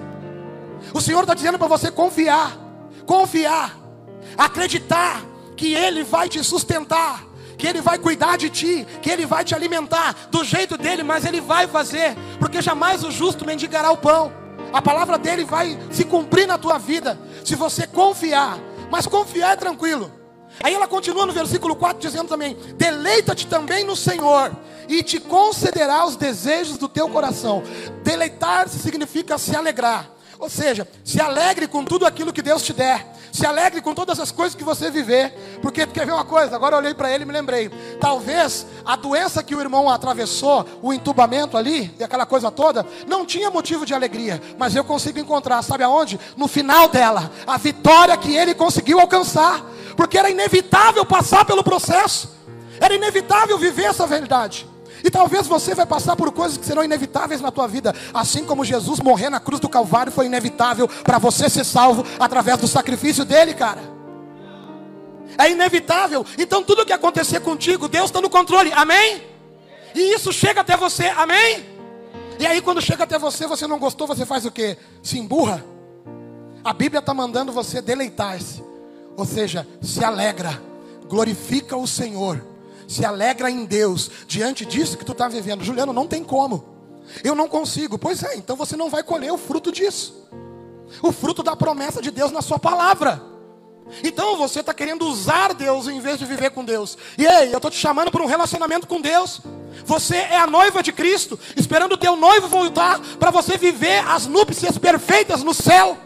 O 0.93 1.01
Senhor 1.01 1.21
está 1.21 1.35
dizendo 1.35 1.59
para 1.59 1.69
você 1.69 1.91
confiar. 1.91 2.57
Confiar. 3.05 3.77
Acreditar 4.39 5.23
que 5.57 5.75
Ele 5.75 6.03
vai 6.03 6.29
te 6.29 6.43
sustentar. 6.43 7.25
Que 7.59 7.67
Ele 7.67 7.81
vai 7.81 7.99
cuidar 7.99 8.39
de 8.39 8.49
ti. 8.49 8.87
Que 9.03 9.11
Ele 9.11 9.27
vai 9.27 9.45
te 9.45 9.55
alimentar 9.55 10.15
do 10.31 10.43
jeito 10.43 10.79
dele. 10.79 11.03
Mas 11.03 11.25
Ele 11.25 11.41
vai 11.41 11.67
fazer. 11.67 12.17
Porque 12.39 12.63
jamais 12.63 13.05
o 13.05 13.11
justo 13.11 13.45
mendigará 13.45 13.91
o 13.91 13.99
pão. 13.99 14.33
A 14.75 14.83
palavra 14.83 15.17
dele 15.17 15.45
vai 15.45 15.79
se 15.93 16.05
cumprir 16.05 16.49
na 16.49 16.59
tua 16.59 16.79
vida 16.79 17.17
se 17.45 17.55
você 17.55 17.87
confiar. 17.87 18.59
Mas 18.91 19.07
confiar 19.07 19.53
é 19.53 19.57
tranquilo. 19.57 20.11
Aí 20.63 20.75
ela 20.75 20.87
continua 20.87 21.27
no 21.27 21.33
versículo 21.33 21.77
4 21.77 22.01
dizendo 22.01 22.29
também: 22.29 22.57
Deleita-te 22.77 23.47
também 23.47 23.85
no 23.85 23.97
Senhor, 23.97 24.57
e 24.89 25.03
te 25.03 25.19
concederá 25.21 26.07
os 26.07 26.17
desejos 26.17 26.79
do 26.79 26.89
teu 26.89 27.09
coração. 27.09 27.63
Deleitar-se 28.03 28.79
significa 28.79 29.37
se 29.39 29.55
alegrar. 29.57 30.14
Ou 30.45 30.51
seja, 30.51 30.87
se 31.03 31.19
alegre 31.23 31.67
com 31.67 31.83
tudo 31.83 32.05
aquilo 32.05 32.31
que 32.31 32.43
Deus 32.43 32.63
te 32.63 32.75
der. 32.75 33.15
Se 33.33 33.47
alegre 33.47 33.81
com 33.81 33.95
todas 33.95 34.21
as 34.21 34.31
coisas 34.31 34.55
que 34.55 34.63
você 34.63 34.91
viver. 34.91 35.33
Porque 35.63 35.87
quer 35.87 36.05
ver 36.05 36.13
uma 36.13 36.27
coisa? 36.27 36.55
Agora 36.55 36.75
eu 36.75 36.81
olhei 36.81 36.93
para 36.93 37.11
ele 37.11 37.23
e 37.23 37.27
me 37.27 37.33
lembrei. 37.33 37.71
Talvez 37.99 38.67
a 38.85 38.95
doença 38.95 39.43
que 39.43 39.55
o 39.55 39.61
irmão 39.63 39.89
atravessou, 39.89 40.67
o 40.83 40.93
entubamento 40.93 41.57
ali, 41.57 41.95
e 41.99 42.05
aquela 42.05 42.27
coisa 42.27 42.51
toda, 42.51 42.85
não 43.09 43.25
tinha 43.25 43.51
motivo 43.51 43.87
de 43.87 43.95
alegria. 43.95 44.39
Mas 44.59 44.77
eu 44.77 44.85
consigo 44.85 45.19
encontrar, 45.19 45.63
sabe 45.63 45.83
aonde? 45.83 46.21
No 46.37 46.47
final 46.47 46.89
dela, 46.89 47.33
a 47.47 47.57
vitória 47.57 48.15
que 48.19 48.37
ele 48.37 48.55
conseguiu 48.55 49.01
alcançar. 49.01 49.65
Porque 49.97 50.19
era 50.19 50.29
inevitável 50.29 51.07
passar 51.07 51.47
pelo 51.47 51.65
processo. 51.65 52.29
Era 52.79 52.95
inevitável 52.95 53.57
viver 53.57 53.85
essa 53.85 54.07
verdade. 54.07 54.69
E 55.05 55.11
talvez 55.11 55.47
você 55.47 55.75
vai 55.75 55.85
passar 55.85 56.17
por 56.17 56.33
coisas 56.33 56.57
que 56.57 56.65
serão 56.65 56.83
inevitáveis 56.83 57.43
na 57.43 57.51
tua 57.51 57.69
vida, 57.69 57.95
assim 58.15 58.43
como 58.47 58.65
Jesus 58.65 59.01
morrer 59.01 59.29
na 59.29 59.39
cruz 59.39 59.61
do 59.61 59.69
Calvário 59.69 60.11
foi 60.11 60.25
inevitável 60.25 60.89
para 60.89 61.19
você 61.19 61.51
ser 61.51 61.63
salvo 61.63 62.07
através 62.19 62.59
do 62.59 62.67
sacrifício 62.67 63.23
dele, 63.23 63.53
cara. 63.53 63.83
É 65.37 65.51
inevitável. 65.51 66.25
Então 66.39 66.63
tudo 66.63 66.87
que 66.87 66.93
acontecer 66.93 67.41
contigo, 67.41 67.87
Deus 67.87 68.07
está 68.07 68.19
no 68.23 68.31
controle. 68.31 68.73
Amém? 68.73 69.23
E 69.95 70.15
isso 70.15 70.33
chega 70.33 70.63
até 70.63 70.75
você. 70.75 71.09
Amém? 71.09 71.67
E 72.39 72.47
aí 72.47 72.63
quando 72.63 72.81
chega 72.81 73.05
até 73.05 73.19
você, 73.19 73.47
você 73.47 73.67
não 73.67 73.79
gostou, 73.79 74.07
você 74.07 74.25
faz 74.25 74.47
o 74.47 74.51
quê? 74.51 74.79
Se 75.03 75.19
emburra. 75.19 75.63
A 76.65 76.73
Bíblia 76.73 77.01
está 77.01 77.13
mandando 77.13 77.53
você 77.53 77.83
deleitar-se. 77.83 78.65
Ou 79.19 79.27
seja, 79.27 79.69
se 79.83 80.03
alegra, 80.03 80.63
glorifica 81.07 81.77
o 81.77 81.87
Senhor 81.87 82.54
se 82.87 83.05
alegra 83.05 83.51
em 83.51 83.65
Deus 83.65 84.11
diante 84.27 84.65
disso 84.65 84.97
que 84.97 85.05
tu 85.05 85.13
está 85.13 85.29
vivendo. 85.29 85.65
Juliano, 85.65 85.93
não 85.93 86.07
tem 86.07 86.23
como. 86.23 86.65
Eu 87.23 87.35
não 87.35 87.49
consigo. 87.49 87.99
Pois 87.99 88.23
é, 88.23 88.37
então 88.37 88.57
você 88.57 88.77
não 88.77 88.91
vai 88.91 89.03
colher 89.03 89.33
o 89.33 89.39
fruto 89.39 89.71
disso. 89.71 90.29
O 91.03 91.13
fruto 91.13 91.43
da 91.43 91.57
promessa 91.57 92.01
de 92.01 92.11
Deus 92.11 92.31
na 92.31 92.43
sua 92.43 92.59
palavra. 92.59 93.23
Então 94.03 94.37
você 94.37 94.61
está 94.61 94.73
querendo 94.73 95.07
usar 95.07 95.53
Deus 95.53 95.87
em 95.89 96.01
vez 96.01 96.19
de 96.19 96.25
viver 96.25 96.51
com 96.51 96.65
Deus. 96.65 96.97
E 97.19 97.27
aí, 97.27 97.53
eu 97.53 97.59
estou 97.59 97.71
te 97.71 97.77
chamando 97.77 98.11
para 98.11 98.23
um 98.23 98.27
relacionamento 98.27 98.87
com 98.87 99.01
Deus. 99.01 99.41
Você 99.85 100.17
é 100.17 100.39
a 100.39 100.47
noiva 100.47 100.83
de 100.83 100.93
Cristo, 100.93 101.39
esperando 101.57 101.93
o 101.93 101.99
teu 101.99 102.17
noivo 102.17 102.49
voltar 102.49 102.99
para 103.19 103.31
você 103.31 103.59
viver 103.59 103.99
as 104.09 104.27
núpcias 104.27 104.79
perfeitas 104.79 105.43
no 105.43 105.53
céu. 105.53 105.99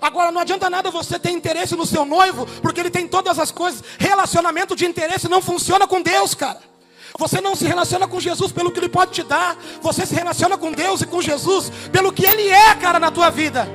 Agora 0.00 0.32
não 0.32 0.40
adianta 0.40 0.70
nada 0.70 0.90
você 0.90 1.18
ter 1.18 1.30
interesse 1.30 1.76
no 1.76 1.84
seu 1.84 2.04
noivo, 2.04 2.46
porque 2.62 2.80
ele 2.80 2.90
tem 2.90 3.06
todas 3.06 3.38
as 3.38 3.50
coisas. 3.50 3.82
Relacionamento 3.98 4.74
de 4.74 4.86
interesse 4.86 5.28
não 5.28 5.42
funciona 5.42 5.86
com 5.86 6.00
Deus, 6.00 6.34
cara. 6.34 6.70
Você 7.18 7.40
não 7.40 7.54
se 7.54 7.66
relaciona 7.66 8.06
com 8.06 8.20
Jesus 8.20 8.52
pelo 8.52 8.70
que 8.70 8.78
Ele 8.78 8.88
pode 8.88 9.12
te 9.12 9.22
dar. 9.22 9.56
Você 9.82 10.06
se 10.06 10.14
relaciona 10.14 10.56
com 10.56 10.72
Deus 10.72 11.02
e 11.02 11.06
com 11.06 11.20
Jesus 11.20 11.70
pelo 11.92 12.12
que 12.12 12.24
Ele 12.24 12.48
é, 12.48 12.74
cara, 12.76 12.98
na 12.98 13.10
tua 13.10 13.30
vida. 13.30 13.68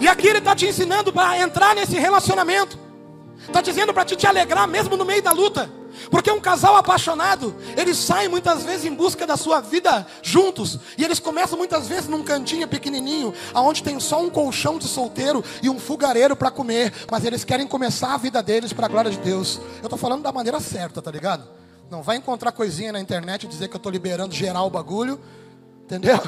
E 0.00 0.08
aqui 0.08 0.28
Ele 0.28 0.38
está 0.38 0.54
te 0.54 0.66
ensinando 0.66 1.12
para 1.12 1.38
entrar 1.38 1.74
nesse 1.74 1.98
relacionamento. 1.98 2.78
Está 3.46 3.60
dizendo 3.60 3.92
para 3.92 4.04
te, 4.04 4.16
te 4.16 4.26
alegrar 4.26 4.66
mesmo 4.66 4.96
no 4.96 5.04
meio 5.04 5.22
da 5.22 5.32
luta. 5.32 5.70
Porque 6.10 6.30
um 6.30 6.40
casal 6.40 6.76
apaixonado, 6.76 7.54
eles 7.76 7.96
saem 7.96 8.28
muitas 8.28 8.62
vezes 8.62 8.84
em 8.84 8.94
busca 8.94 9.26
da 9.26 9.36
sua 9.36 9.60
vida 9.60 10.06
juntos. 10.22 10.78
E 10.96 11.04
eles 11.04 11.18
começam 11.18 11.58
muitas 11.58 11.88
vezes 11.88 12.08
num 12.08 12.22
cantinho 12.22 12.68
pequenininho, 12.68 13.34
aonde 13.52 13.82
tem 13.82 13.98
só 14.00 14.20
um 14.20 14.30
colchão 14.30 14.78
de 14.78 14.86
solteiro 14.86 15.44
e 15.62 15.68
um 15.68 15.78
fogareiro 15.78 16.36
para 16.36 16.50
comer. 16.50 16.92
Mas 17.10 17.24
eles 17.24 17.44
querem 17.44 17.66
começar 17.66 18.14
a 18.14 18.16
vida 18.16 18.42
deles 18.42 18.72
para 18.72 18.86
a 18.86 18.88
glória 18.88 19.10
de 19.10 19.18
Deus. 19.18 19.60
Eu 19.80 19.86
estou 19.86 19.98
falando 19.98 20.22
da 20.22 20.32
maneira 20.32 20.60
certa, 20.60 21.02
tá 21.02 21.10
ligado? 21.10 21.44
Não 21.90 22.02
vai 22.02 22.16
encontrar 22.16 22.52
coisinha 22.52 22.92
na 22.92 23.00
internet 23.00 23.44
e 23.44 23.48
dizer 23.48 23.68
que 23.68 23.76
eu 23.76 23.78
estou 23.78 23.92
liberando 23.92 24.34
geral 24.34 24.66
o 24.66 24.70
bagulho. 24.70 25.20
Entendeu? 25.84 26.20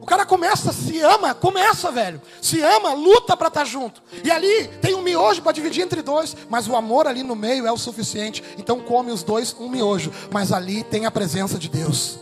O 0.00 0.06
cara 0.06 0.24
começa, 0.26 0.72
se 0.72 1.00
ama, 1.00 1.34
começa, 1.34 1.92
velho. 1.92 2.20
Se 2.40 2.60
ama, 2.60 2.92
luta 2.94 3.36
para 3.36 3.48
estar 3.48 3.60
tá 3.60 3.66
junto. 3.66 4.02
E 4.24 4.30
ali 4.30 4.66
tem 4.80 4.94
um 4.94 4.99
miojo 5.10 5.42
para 5.42 5.52
dividir 5.52 5.82
entre 5.82 6.02
dois, 6.02 6.36
mas 6.48 6.68
o 6.68 6.76
amor 6.76 7.06
ali 7.06 7.22
no 7.22 7.34
meio 7.34 7.66
é 7.66 7.72
o 7.72 7.76
suficiente. 7.76 8.42
Então 8.58 8.80
come 8.80 9.10
os 9.10 9.22
dois 9.22 9.54
um 9.58 9.68
miojo, 9.68 10.12
mas 10.30 10.52
ali 10.52 10.82
tem 10.84 11.06
a 11.06 11.10
presença 11.10 11.58
de 11.58 11.68
Deus. 11.68 12.18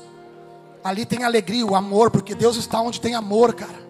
Ali 0.82 1.04
tem 1.04 1.24
alegria, 1.24 1.66
o 1.66 1.74
amor, 1.74 2.10
porque 2.10 2.34
Deus 2.34 2.56
está 2.56 2.80
onde 2.80 3.00
tem 3.00 3.14
amor, 3.14 3.54
cara. 3.54 3.88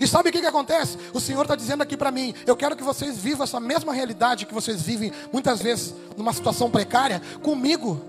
E 0.00 0.06
sabe 0.06 0.30
o 0.30 0.32
que, 0.32 0.40
que 0.40 0.46
acontece? 0.46 0.96
O 1.12 1.20
Senhor 1.20 1.42
está 1.42 1.54
dizendo 1.54 1.82
aqui 1.82 1.96
para 1.96 2.10
mim: 2.10 2.34
eu 2.46 2.56
quero 2.56 2.76
que 2.76 2.82
vocês 2.82 3.18
vivam 3.18 3.44
essa 3.44 3.60
mesma 3.60 3.92
realidade 3.92 4.46
que 4.46 4.54
vocês 4.54 4.82
vivem 4.82 5.12
muitas 5.32 5.60
vezes 5.60 5.94
numa 6.16 6.32
situação 6.32 6.70
precária 6.70 7.20
comigo 7.42 8.00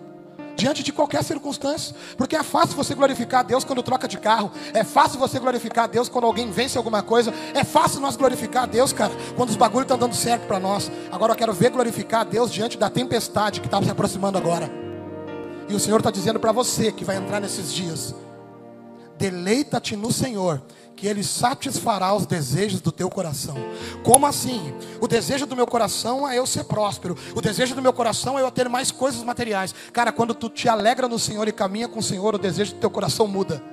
diante 0.55 0.83
de 0.83 0.91
qualquer 0.91 1.23
circunstância. 1.23 1.95
Porque 2.17 2.35
é 2.35 2.43
fácil 2.43 2.75
você 2.75 2.93
glorificar 2.95 3.43
Deus 3.43 3.63
quando 3.63 3.83
troca 3.83 4.07
de 4.07 4.17
carro. 4.17 4.51
É 4.73 4.83
fácil 4.83 5.19
você 5.19 5.39
glorificar 5.39 5.87
Deus 5.87 6.09
quando 6.09 6.25
alguém 6.25 6.51
vence 6.51 6.77
alguma 6.77 7.01
coisa. 7.01 7.33
É 7.53 7.63
fácil 7.63 7.99
nós 7.99 8.15
glorificar 8.15 8.67
Deus, 8.67 8.93
cara, 8.93 9.11
quando 9.35 9.49
os 9.49 9.55
bagulhos 9.55 9.83
estão 9.83 9.97
dando 9.97 10.15
certo 10.15 10.47
para 10.47 10.59
nós. 10.59 10.91
Agora 11.11 11.33
eu 11.33 11.37
quero 11.37 11.53
ver 11.53 11.69
glorificar 11.71 12.25
Deus 12.25 12.51
diante 12.51 12.77
da 12.77 12.89
tempestade 12.89 13.59
que 13.59 13.67
está 13.67 13.81
se 13.81 13.89
aproximando 13.89 14.37
agora. 14.37 14.69
E 15.67 15.73
o 15.73 15.79
Senhor 15.79 15.97
está 15.97 16.11
dizendo 16.11 16.39
para 16.39 16.51
você 16.51 16.91
que 16.91 17.05
vai 17.05 17.15
entrar 17.15 17.39
nesses 17.39 17.73
dias: 17.73 18.13
deleita-te 19.21 19.95
no 19.95 20.11
Senhor 20.11 20.63
que 20.95 21.07
Ele 21.07 21.23
satisfará 21.23 22.13
os 22.13 22.25
desejos 22.25 22.81
do 22.81 22.91
teu 22.91 23.09
coração. 23.09 23.55
Como 24.03 24.25
assim? 24.25 24.73
O 24.99 25.07
desejo 25.07 25.45
do 25.45 25.55
meu 25.55 25.67
coração 25.67 26.27
é 26.27 26.37
eu 26.37 26.45
ser 26.45 26.63
próspero. 26.63 27.15
O 27.35 27.41
desejo 27.41 27.75
do 27.75 27.81
meu 27.81 27.93
coração 27.93 28.37
é 28.37 28.41
eu 28.41 28.51
ter 28.51 28.67
mais 28.67 28.91
coisas 28.91 29.23
materiais. 29.23 29.73
Cara, 29.93 30.11
quando 30.11 30.33
tu 30.33 30.49
te 30.49 30.67
alegra 30.67 31.07
no 31.07 31.17
Senhor 31.17 31.47
e 31.47 31.51
caminha 31.51 31.87
com 31.87 31.99
o 31.99 32.03
Senhor, 32.03 32.35
o 32.35 32.39
desejo 32.39 32.73
do 32.73 32.79
teu 32.79 32.89
coração 32.89 33.27
muda. 33.27 33.63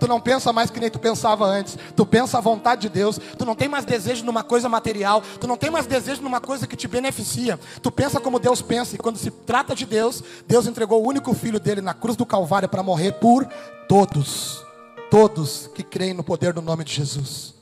Tu 0.00 0.08
não 0.08 0.20
pensa 0.20 0.52
mais 0.52 0.70
que 0.70 0.80
nem 0.80 0.90
tu 0.90 0.98
pensava 0.98 1.44
antes. 1.44 1.78
Tu 1.94 2.06
pensa 2.06 2.38
a 2.38 2.40
vontade 2.40 2.82
de 2.82 2.88
Deus. 2.88 3.20
Tu 3.38 3.44
não 3.44 3.54
tem 3.54 3.68
mais 3.68 3.84
desejo 3.84 4.24
numa 4.24 4.42
coisa 4.42 4.68
material. 4.68 5.22
Tu 5.38 5.46
não 5.46 5.56
tem 5.56 5.70
mais 5.70 5.86
desejo 5.86 6.22
numa 6.22 6.40
coisa 6.40 6.66
que 6.66 6.74
te 6.74 6.88
beneficia. 6.88 7.60
Tu 7.82 7.92
pensa 7.92 8.18
como 8.18 8.40
Deus 8.40 8.62
pensa. 8.62 8.96
E 8.96 8.98
quando 8.98 9.18
se 9.18 9.30
trata 9.30 9.74
de 9.74 9.86
Deus, 9.86 10.24
Deus 10.48 10.66
entregou 10.66 11.04
o 11.04 11.08
único 11.08 11.34
filho 11.34 11.60
dele 11.60 11.80
na 11.80 11.94
cruz 11.94 12.16
do 12.16 12.26
Calvário 12.26 12.68
para 12.68 12.82
morrer 12.82 13.12
por 13.12 13.46
todos 13.86 14.64
todos 15.10 15.68
que 15.74 15.82
creem 15.82 16.14
no 16.14 16.22
poder 16.22 16.52
do 16.52 16.62
nome 16.62 16.84
de 16.84 16.94
Jesus. 16.94 17.54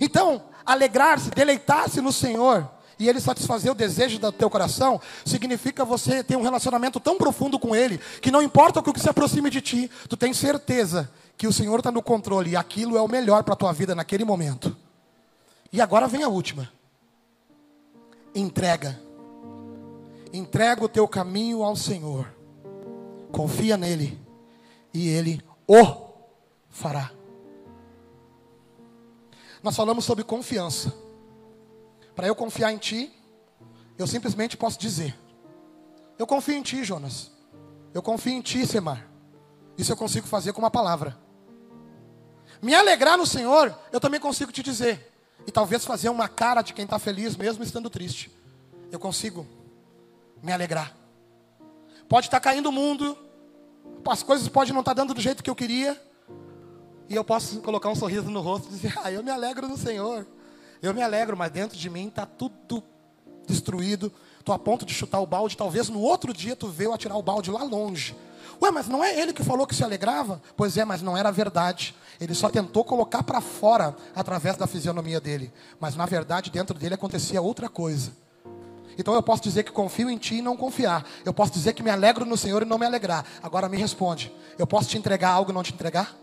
Então, 0.00 0.42
alegrar-se, 0.64 1.30
deleitar-se 1.30 2.00
no 2.00 2.12
Senhor 2.12 2.68
e 2.98 3.08
Ele 3.08 3.20
satisfazer 3.20 3.70
o 3.70 3.74
desejo 3.74 4.18
do 4.18 4.32
teu 4.32 4.48
coração, 4.48 5.00
significa 5.24 5.84
você 5.84 6.24
ter 6.24 6.36
um 6.36 6.42
relacionamento 6.42 6.98
tão 6.98 7.18
profundo 7.18 7.58
com 7.58 7.74
Ele, 7.74 7.98
que 8.20 8.30
não 8.30 8.42
importa 8.42 8.80
o 8.80 8.82
que 8.82 9.00
se 9.00 9.08
aproxime 9.08 9.50
de 9.50 9.60
ti, 9.60 9.90
tu 10.08 10.16
tens 10.16 10.36
certeza 10.36 11.10
que 11.36 11.46
o 11.46 11.52
Senhor 11.52 11.78
está 11.78 11.92
no 11.92 12.02
controle 12.02 12.50
e 12.50 12.56
aquilo 12.56 12.96
é 12.96 13.02
o 13.02 13.08
melhor 13.08 13.44
para 13.44 13.54
a 13.54 13.56
tua 13.56 13.72
vida 13.72 13.94
naquele 13.94 14.24
momento. 14.24 14.74
E 15.72 15.80
agora 15.80 16.08
vem 16.08 16.22
a 16.22 16.28
última: 16.28 16.70
entrega. 18.34 18.98
Entrega 20.32 20.84
o 20.84 20.88
teu 20.88 21.06
caminho 21.06 21.62
ao 21.62 21.76
Senhor, 21.76 22.28
confia 23.32 23.76
nele, 23.76 24.18
e 24.92 25.08
Ele 25.08 25.42
o 25.66 26.08
fará. 26.68 27.10
Nós 29.62 29.74
falamos 29.74 30.04
sobre 30.04 30.24
confiança. 30.24 31.05
Para 32.16 32.26
eu 32.26 32.34
confiar 32.34 32.72
em 32.72 32.78
ti, 32.78 33.12
eu 33.98 34.06
simplesmente 34.06 34.56
posso 34.56 34.78
dizer: 34.78 35.14
Eu 36.18 36.26
confio 36.26 36.56
em 36.56 36.62
ti, 36.62 36.82
Jonas. 36.82 37.30
Eu 37.92 38.02
confio 38.02 38.32
em 38.32 38.40
ti, 38.40 38.66
Semar. 38.66 39.06
Isso 39.76 39.92
eu 39.92 39.96
consigo 39.96 40.26
fazer 40.26 40.54
com 40.54 40.58
uma 40.58 40.70
palavra. 40.70 41.16
Me 42.62 42.74
alegrar 42.74 43.18
no 43.18 43.26
Senhor, 43.26 43.78
eu 43.92 44.00
também 44.00 44.18
consigo 44.18 44.50
te 44.50 44.62
dizer. 44.62 45.12
E 45.46 45.52
talvez 45.52 45.84
fazer 45.84 46.08
uma 46.08 46.26
cara 46.26 46.62
de 46.62 46.72
quem 46.72 46.84
está 46.84 46.98
feliz, 46.98 47.36
mesmo 47.36 47.62
estando 47.62 47.90
triste. 47.90 48.34
Eu 48.90 48.98
consigo 48.98 49.46
me 50.42 50.52
alegrar. 50.52 50.96
Pode 52.08 52.28
estar 52.28 52.40
tá 52.40 52.44
caindo 52.50 52.70
o 52.70 52.72
mundo, 52.72 53.16
as 54.08 54.22
coisas 54.22 54.48
podem 54.48 54.72
não 54.72 54.80
estar 54.80 54.94
tá 54.94 55.02
dando 55.02 55.12
do 55.12 55.20
jeito 55.20 55.42
que 55.42 55.50
eu 55.50 55.54
queria, 55.54 56.00
e 57.08 57.14
eu 57.14 57.22
posso 57.22 57.60
colocar 57.60 57.90
um 57.90 57.94
sorriso 57.94 58.30
no 58.30 58.40
rosto 58.40 58.68
e 58.68 58.70
dizer: 58.70 58.94
Ah, 59.04 59.12
eu 59.12 59.22
me 59.22 59.30
alegro 59.30 59.68
no 59.68 59.76
Senhor. 59.76 60.26
Eu 60.86 60.94
me 60.94 61.02
alegro, 61.02 61.36
mas 61.36 61.50
dentro 61.50 61.76
de 61.76 61.90
mim 61.90 62.06
está 62.06 62.24
tudo 62.24 62.80
destruído. 63.44 64.12
Estou 64.38 64.54
a 64.54 64.58
ponto 64.58 64.86
de 64.86 64.94
chutar 64.94 65.20
o 65.20 65.26
balde. 65.26 65.56
Talvez 65.56 65.88
no 65.88 66.00
outro 66.00 66.32
dia 66.32 66.54
tu 66.54 66.68
veio 66.68 66.92
atirar 66.92 67.18
o 67.18 67.22
balde 67.22 67.50
lá 67.50 67.64
longe. 67.64 68.16
Ué, 68.62 68.70
mas 68.70 68.86
não 68.86 69.02
é 69.02 69.18
ele 69.18 69.32
que 69.32 69.42
falou 69.42 69.66
que 69.66 69.74
se 69.74 69.82
alegrava? 69.82 70.40
Pois 70.56 70.76
é, 70.76 70.84
mas 70.84 71.02
não 71.02 71.16
era 71.16 71.32
verdade. 71.32 71.92
Ele 72.20 72.34
só 72.34 72.48
tentou 72.48 72.84
colocar 72.84 73.24
para 73.24 73.40
fora 73.40 73.96
através 74.14 74.56
da 74.56 74.68
fisionomia 74.68 75.20
dele. 75.20 75.52
Mas 75.80 75.96
na 75.96 76.06
verdade, 76.06 76.50
dentro 76.50 76.78
dele 76.78 76.94
acontecia 76.94 77.42
outra 77.42 77.68
coisa. 77.68 78.12
Então 78.96 79.12
eu 79.12 79.22
posso 79.22 79.42
dizer 79.42 79.64
que 79.64 79.72
confio 79.72 80.08
em 80.08 80.16
ti 80.16 80.36
e 80.36 80.42
não 80.42 80.56
confiar. 80.56 81.04
Eu 81.24 81.34
posso 81.34 81.52
dizer 81.52 81.72
que 81.72 81.82
me 81.82 81.90
alegro 81.90 82.24
no 82.24 82.36
Senhor 82.36 82.62
e 82.62 82.64
não 82.64 82.78
me 82.78 82.86
alegrar. 82.86 83.26
Agora 83.42 83.68
me 83.68 83.76
responde: 83.76 84.32
eu 84.56 84.68
posso 84.68 84.88
te 84.88 84.96
entregar 84.96 85.30
algo 85.30 85.50
e 85.50 85.54
não 85.54 85.64
te 85.64 85.74
entregar? 85.74 86.16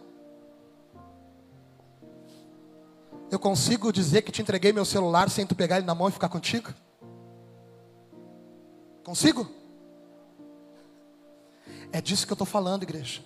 Eu 3.34 3.40
consigo 3.40 3.92
dizer 3.92 4.22
que 4.22 4.32
te 4.32 4.44
entreguei 4.44 4.72
meu 4.72 4.86
celular 4.86 5.28
sem 5.28 5.44
tu 5.44 5.56
pegar 5.56 5.78
ele 5.78 5.88
na 5.88 5.96
mão 5.96 6.08
e 6.08 6.12
ficar 6.12 6.30
contigo? 6.30 6.72
Consigo? 9.04 9.50
É 11.92 12.00
disso 12.00 12.28
que 12.28 12.32
eu 12.32 12.36
estou 12.36 12.46
falando, 12.46 12.84
igreja. 12.84 13.24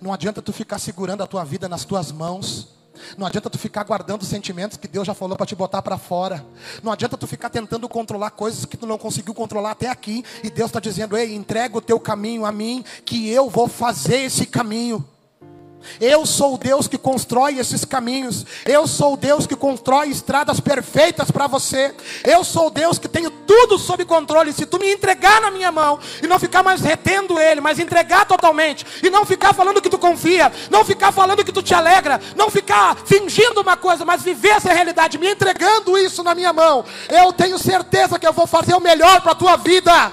Não 0.00 0.12
adianta 0.12 0.42
tu 0.42 0.52
ficar 0.52 0.80
segurando 0.80 1.22
a 1.22 1.28
tua 1.28 1.44
vida 1.44 1.68
nas 1.68 1.84
tuas 1.84 2.10
mãos. 2.10 2.74
Não 3.16 3.24
adianta 3.24 3.48
tu 3.48 3.56
ficar 3.56 3.84
guardando 3.84 4.22
os 4.22 4.28
sentimentos 4.28 4.76
que 4.76 4.88
Deus 4.88 5.06
já 5.06 5.14
falou 5.14 5.36
para 5.36 5.46
te 5.46 5.54
botar 5.54 5.80
para 5.80 5.96
fora. 5.96 6.44
Não 6.82 6.90
adianta 6.90 7.16
tu 7.16 7.28
ficar 7.28 7.50
tentando 7.50 7.88
controlar 7.88 8.32
coisas 8.32 8.64
que 8.64 8.76
tu 8.76 8.84
não 8.84 8.98
conseguiu 8.98 9.32
controlar 9.32 9.70
até 9.70 9.88
aqui. 9.88 10.24
E 10.42 10.50
Deus 10.50 10.70
está 10.70 10.80
dizendo: 10.80 11.16
Ei, 11.16 11.36
entrega 11.36 11.78
o 11.78 11.80
teu 11.80 12.00
caminho 12.00 12.44
a 12.44 12.50
mim, 12.50 12.84
que 13.04 13.30
eu 13.30 13.48
vou 13.48 13.68
fazer 13.68 14.22
esse 14.22 14.44
caminho. 14.44 15.08
Eu 16.00 16.26
sou 16.26 16.54
o 16.54 16.58
Deus 16.58 16.88
que 16.88 16.98
constrói 16.98 17.58
esses 17.58 17.84
caminhos. 17.84 18.44
Eu 18.64 18.86
sou 18.86 19.14
o 19.14 19.16
Deus 19.16 19.46
que 19.46 19.56
constrói 19.56 20.08
estradas 20.08 20.60
perfeitas 20.60 21.30
para 21.30 21.46
você. 21.46 21.94
Eu 22.24 22.44
sou 22.44 22.66
o 22.66 22.70
Deus 22.70 22.98
que 22.98 23.08
tenho 23.08 23.30
tudo 23.30 23.78
sob 23.78 24.04
controle. 24.04 24.52
Se 24.52 24.66
tu 24.66 24.78
me 24.78 24.92
entregar 24.92 25.40
na 25.40 25.50
minha 25.50 25.70
mão 25.70 25.98
e 26.22 26.26
não 26.26 26.38
ficar 26.38 26.62
mais 26.62 26.80
retendo 26.80 27.38
ele, 27.38 27.60
mas 27.60 27.78
entregar 27.78 28.26
totalmente 28.26 28.84
e 29.02 29.10
não 29.10 29.24
ficar 29.24 29.52
falando 29.52 29.80
que 29.80 29.90
tu 29.90 29.98
confia, 29.98 30.52
não 30.70 30.84
ficar 30.84 31.12
falando 31.12 31.44
que 31.44 31.52
tu 31.52 31.62
te 31.62 31.74
alegra, 31.74 32.20
não 32.36 32.50
ficar 32.50 32.96
fingindo 33.04 33.60
uma 33.60 33.76
coisa, 33.76 34.04
mas 34.04 34.22
viver 34.22 34.50
essa 34.50 34.72
realidade, 34.72 35.18
me 35.18 35.30
entregando 35.30 35.96
isso 35.98 36.22
na 36.22 36.34
minha 36.34 36.52
mão, 36.52 36.84
eu 37.08 37.32
tenho 37.32 37.58
certeza 37.58 38.18
que 38.18 38.26
eu 38.26 38.32
vou 38.32 38.46
fazer 38.46 38.74
o 38.74 38.80
melhor 38.80 39.20
para 39.20 39.32
a 39.32 39.36
tua 39.36 39.56
vida. 39.56 40.12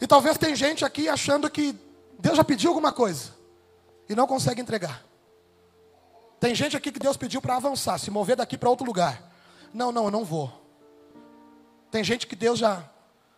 E 0.00 0.06
talvez 0.06 0.38
tem 0.38 0.54
gente 0.54 0.84
aqui 0.84 1.08
achando 1.08 1.50
que 1.50 1.74
Deus 2.18 2.36
já 2.36 2.44
pediu 2.44 2.70
alguma 2.70 2.92
coisa 2.92 3.37
e 4.08 4.14
não 4.14 4.26
consegue 4.26 4.60
entregar. 4.60 5.04
Tem 6.40 6.54
gente 6.54 6.76
aqui 6.76 6.92
que 6.92 6.98
Deus 6.98 7.16
pediu 7.16 7.42
para 7.42 7.56
avançar, 7.56 7.98
se 7.98 8.10
mover 8.10 8.36
daqui 8.36 8.56
para 8.56 8.70
outro 8.70 8.86
lugar. 8.86 9.32
Não, 9.72 9.90
não, 9.90 10.04
eu 10.04 10.10
não 10.10 10.24
vou. 10.24 10.52
Tem 11.90 12.04
gente 12.04 12.26
que 12.26 12.36
Deus 12.36 12.58
já 12.58 12.88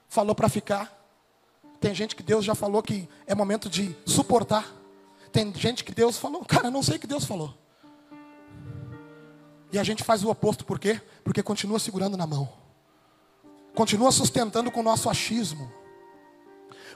falou 0.09 0.35
para 0.35 0.49
ficar. 0.49 0.97
Tem 1.81 1.95
gente 1.95 2.15
que 2.15 2.23
Deus 2.23 2.45
já 2.45 2.55
falou 2.55 2.83
que 2.83 3.09
é 3.27 3.35
momento 3.35 3.71
de 3.71 3.97
suportar. 4.05 4.71
Tem 5.33 5.53
gente 5.55 5.83
que 5.83 5.93
Deus 5.93 6.19
falou, 6.19 6.45
cara, 6.45 6.67
eu 6.67 6.71
não 6.71 6.83
sei 6.83 6.97
o 6.97 7.01
que 7.01 7.07
Deus 7.07 7.25
falou. 7.25 7.55
E 9.73 9.79
a 9.79 9.85
gente 9.85 10.03
faz 10.03 10.25
o 10.25 10.31
oposto, 10.31 10.65
por 10.65 10.79
quê? 10.79 11.01
Porque 11.23 11.43
continua 11.43 11.79
segurando 11.79 12.17
na 12.17 12.27
mão. 12.27 12.53
Continua 13.75 14.11
sustentando 14.11 14.71
com 14.71 14.81
o 14.81 14.83
nosso 14.83 15.09
achismo. 15.09 15.73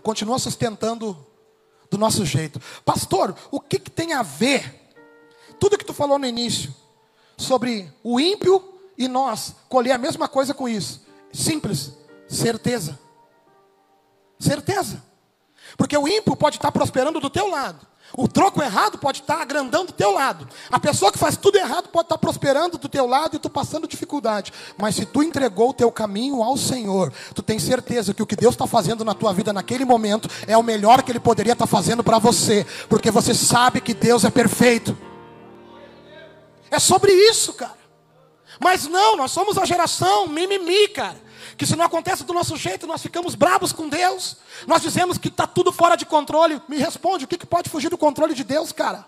Continua 0.02 0.38
sustentando 0.38 1.16
do 1.90 1.98
nosso 1.98 2.24
jeito. 2.24 2.60
Pastor, 2.84 3.34
o 3.50 3.60
que, 3.60 3.78
que 3.78 3.90
tem 3.90 4.12
a 4.12 4.22
ver 4.22 4.92
tudo 5.58 5.78
que 5.78 5.84
tu 5.84 5.94
falou 5.94 6.18
no 6.18 6.26
início 6.26 6.74
sobre 7.36 7.92
o 8.02 8.18
ímpio 8.18 8.62
e 8.96 9.08
nós 9.08 9.54
colher 9.68 9.92
a 9.92 9.98
mesma 9.98 10.28
coisa 10.28 10.54
com 10.54 10.68
isso? 10.68 11.04
Simples. 11.32 11.92
Certeza. 12.28 12.98
Certeza. 14.38 15.02
Porque 15.76 15.96
o 15.96 16.06
ímpio 16.06 16.36
pode 16.36 16.56
estar 16.56 16.70
prosperando 16.72 17.20
do 17.20 17.30
teu 17.30 17.48
lado. 17.48 17.86
O 18.16 18.28
troco 18.28 18.62
errado 18.62 18.98
pode 18.98 19.20
estar 19.20 19.40
agrandando 19.40 19.86
do 19.86 19.92
teu 19.92 20.12
lado. 20.12 20.46
A 20.70 20.78
pessoa 20.78 21.10
que 21.10 21.18
faz 21.18 21.36
tudo 21.36 21.56
errado 21.56 21.88
pode 21.88 22.06
estar 22.06 22.18
prosperando 22.18 22.78
do 22.78 22.88
teu 22.88 23.06
lado 23.06 23.34
e 23.34 23.38
tu 23.38 23.50
passando 23.50 23.88
dificuldade. 23.88 24.52
Mas 24.76 24.94
se 24.94 25.04
tu 25.04 25.22
entregou 25.22 25.70
o 25.70 25.74
teu 25.74 25.90
caminho 25.90 26.42
ao 26.42 26.56
Senhor, 26.56 27.12
tu 27.34 27.42
tem 27.42 27.58
certeza 27.58 28.14
que 28.14 28.22
o 28.22 28.26
que 28.26 28.36
Deus 28.36 28.54
está 28.54 28.66
fazendo 28.66 29.04
na 29.04 29.14
tua 29.14 29.32
vida 29.32 29.52
naquele 29.52 29.84
momento 29.84 30.28
é 30.46 30.56
o 30.56 30.62
melhor 30.62 31.02
que 31.02 31.10
Ele 31.10 31.20
poderia 31.20 31.54
estar 31.54 31.66
fazendo 31.66 32.04
para 32.04 32.18
você. 32.18 32.64
Porque 32.88 33.10
você 33.10 33.34
sabe 33.34 33.80
que 33.80 33.94
Deus 33.94 34.24
é 34.24 34.30
perfeito. 34.30 34.96
É 36.70 36.78
sobre 36.78 37.12
isso, 37.12 37.52
cara. 37.54 37.84
Mas 38.60 38.86
não, 38.86 39.16
nós 39.16 39.32
somos 39.32 39.58
a 39.58 39.64
geração 39.64 40.28
mimimi, 40.28 40.86
cara 40.88 41.23
que 41.56 41.66
se 41.66 41.76
não 41.76 41.84
acontece 41.84 42.24
do 42.24 42.32
nosso 42.32 42.56
jeito, 42.56 42.86
nós 42.86 43.02
ficamos 43.02 43.34
bravos 43.34 43.72
com 43.72 43.88
Deus. 43.88 44.36
Nós 44.66 44.82
dizemos 44.82 45.18
que 45.18 45.28
está 45.28 45.46
tudo 45.46 45.72
fora 45.72 45.96
de 45.96 46.04
controle. 46.04 46.60
Me 46.68 46.78
responde, 46.78 47.24
o 47.24 47.28
que, 47.28 47.38
que 47.38 47.46
pode 47.46 47.70
fugir 47.70 47.88
do 47.88 47.98
controle 47.98 48.34
de 48.34 48.44
Deus, 48.44 48.72
cara? 48.72 49.04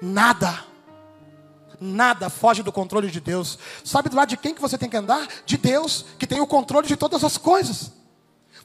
Nada. 0.00 0.64
Nada 1.80 2.30
foge 2.30 2.62
do 2.62 2.72
controle 2.72 3.10
de 3.10 3.20
Deus. 3.20 3.58
Sabe 3.84 4.08
do 4.08 4.16
lado 4.16 4.28
de 4.28 4.36
quem 4.36 4.54
que 4.54 4.60
você 4.60 4.78
tem 4.78 4.88
que 4.88 4.96
andar? 4.96 5.26
De 5.44 5.56
Deus, 5.56 6.04
que 6.18 6.26
tem 6.26 6.40
o 6.40 6.46
controle 6.46 6.86
de 6.86 6.96
todas 6.96 7.22
as 7.22 7.36
coisas. 7.36 7.92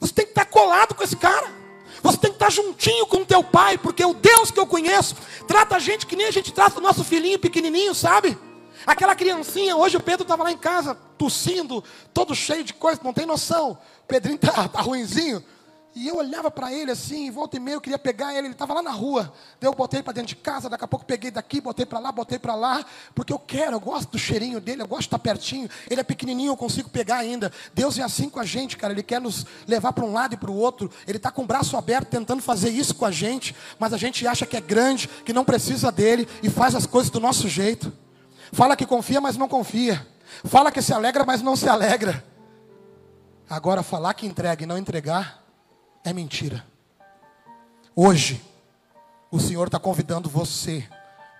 Você 0.00 0.12
tem 0.12 0.24
que 0.24 0.32
estar 0.32 0.46
colado 0.46 0.94
com 0.94 1.02
esse 1.02 1.16
cara. 1.16 1.62
Você 2.02 2.16
tem 2.16 2.30
que 2.30 2.36
estar 2.36 2.50
juntinho 2.50 3.06
com 3.06 3.18
o 3.18 3.26
teu 3.26 3.44
pai, 3.44 3.78
porque 3.78 4.04
o 4.04 4.14
Deus 4.14 4.50
que 4.50 4.58
eu 4.58 4.66
conheço 4.66 5.14
trata 5.46 5.76
a 5.76 5.78
gente 5.78 6.06
que 6.06 6.16
nem 6.16 6.26
a 6.26 6.32
gente 6.32 6.52
trata 6.52 6.80
o 6.80 6.82
nosso 6.82 7.04
filhinho 7.04 7.38
pequenininho, 7.38 7.94
sabe? 7.94 8.36
Aquela 8.86 9.14
criancinha, 9.14 9.76
hoje 9.76 9.96
o 9.96 10.02
Pedro 10.02 10.22
estava 10.22 10.42
lá 10.42 10.52
em 10.52 10.58
casa, 10.58 10.94
tossindo, 11.16 11.82
todo 12.12 12.34
cheio 12.34 12.64
de 12.64 12.74
coisa, 12.74 13.00
não 13.02 13.12
tem 13.12 13.26
noção. 13.26 13.78
O 14.04 14.06
Pedrinho 14.06 14.38
tá, 14.38 14.68
tá 14.68 14.80
ruinzinho. 14.80 15.42
E 15.94 16.08
eu 16.08 16.16
olhava 16.16 16.50
para 16.50 16.72
ele 16.72 16.90
assim, 16.90 17.30
volta 17.30 17.58
e 17.58 17.60
meia, 17.60 17.74
eu 17.74 17.80
queria 17.80 17.98
pegar 17.98 18.32
ele, 18.32 18.46
ele 18.46 18.54
estava 18.54 18.72
lá 18.72 18.82
na 18.82 18.90
rua. 18.90 19.30
Daí 19.60 19.68
eu 19.68 19.74
botei 19.74 20.02
para 20.02 20.14
dentro 20.14 20.28
de 20.28 20.36
casa, 20.36 20.68
daqui 20.68 20.84
a 20.84 20.88
pouco 20.88 21.04
peguei 21.04 21.30
daqui, 21.30 21.60
botei 21.60 21.84
para 21.84 21.98
lá, 21.98 22.10
botei 22.10 22.38
para 22.38 22.54
lá, 22.54 22.82
porque 23.14 23.30
eu 23.30 23.38
quero, 23.38 23.76
eu 23.76 23.80
gosto 23.80 24.10
do 24.10 24.18
cheirinho 24.18 24.58
dele, 24.58 24.80
eu 24.80 24.88
gosto 24.88 25.02
de 25.02 25.06
estar 25.08 25.18
pertinho. 25.18 25.68
Ele 25.90 26.00
é 26.00 26.04
pequenininho, 26.04 26.52
eu 26.52 26.56
consigo 26.56 26.88
pegar 26.88 27.16
ainda. 27.16 27.52
Deus 27.74 27.98
é 27.98 28.02
assim 28.02 28.30
com 28.30 28.40
a 28.40 28.44
gente, 28.44 28.78
cara, 28.78 28.94
ele 28.94 29.02
quer 29.02 29.20
nos 29.20 29.44
levar 29.66 29.92
para 29.92 30.04
um 30.04 30.12
lado 30.14 30.32
e 30.32 30.36
para 30.38 30.50
o 30.50 30.56
outro. 30.56 30.90
Ele 31.06 31.18
está 31.18 31.30
com 31.30 31.42
o 31.42 31.46
braço 31.46 31.76
aberto 31.76 32.08
tentando 32.08 32.40
fazer 32.40 32.70
isso 32.70 32.94
com 32.94 33.04
a 33.04 33.10
gente, 33.10 33.54
mas 33.78 33.92
a 33.92 33.98
gente 33.98 34.26
acha 34.26 34.46
que 34.46 34.56
é 34.56 34.62
grande, 34.62 35.06
que 35.26 35.32
não 35.32 35.44
precisa 35.44 35.92
dele 35.92 36.26
e 36.42 36.48
faz 36.48 36.74
as 36.74 36.86
coisas 36.86 37.10
do 37.10 37.20
nosso 37.20 37.46
jeito. 37.48 37.92
Fala 38.52 38.76
que 38.76 38.86
confia, 38.86 39.20
mas 39.20 39.36
não 39.36 39.48
confia. 39.48 40.06
Fala 40.44 40.70
que 40.70 40.82
se 40.82 40.92
alegra, 40.92 41.24
mas 41.24 41.40
não 41.40 41.56
se 41.56 41.68
alegra. 41.68 42.22
Agora, 43.48 43.82
falar 43.82 44.14
que 44.14 44.26
entrega 44.26 44.62
e 44.62 44.66
não 44.66 44.76
entregar 44.76 45.42
é 46.04 46.12
mentira. 46.12 46.64
Hoje, 47.96 48.42
o 49.30 49.40
Senhor 49.40 49.66
está 49.66 49.78
convidando 49.78 50.28
você 50.28 50.86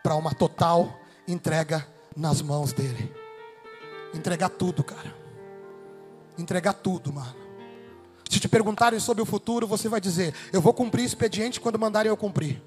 para 0.02 0.14
uma 0.14 0.34
total 0.34 0.98
entrega 1.28 1.86
nas 2.16 2.40
mãos 2.40 2.72
dEle. 2.72 3.14
Entregar 4.14 4.48
tudo, 4.48 4.82
cara. 4.82 5.14
Entregar 6.38 6.72
tudo, 6.72 7.12
mano. 7.12 7.36
Se 8.28 8.40
te 8.40 8.48
perguntarem 8.48 8.98
sobre 8.98 9.22
o 9.22 9.26
futuro, 9.26 9.66
você 9.66 9.88
vai 9.88 10.00
dizer: 10.00 10.34
Eu 10.50 10.62
vou 10.62 10.72
cumprir 10.72 11.04
expediente 11.04 11.60
quando 11.60 11.78
mandarem 11.78 12.08
eu 12.08 12.16
cumprir. 12.16 12.62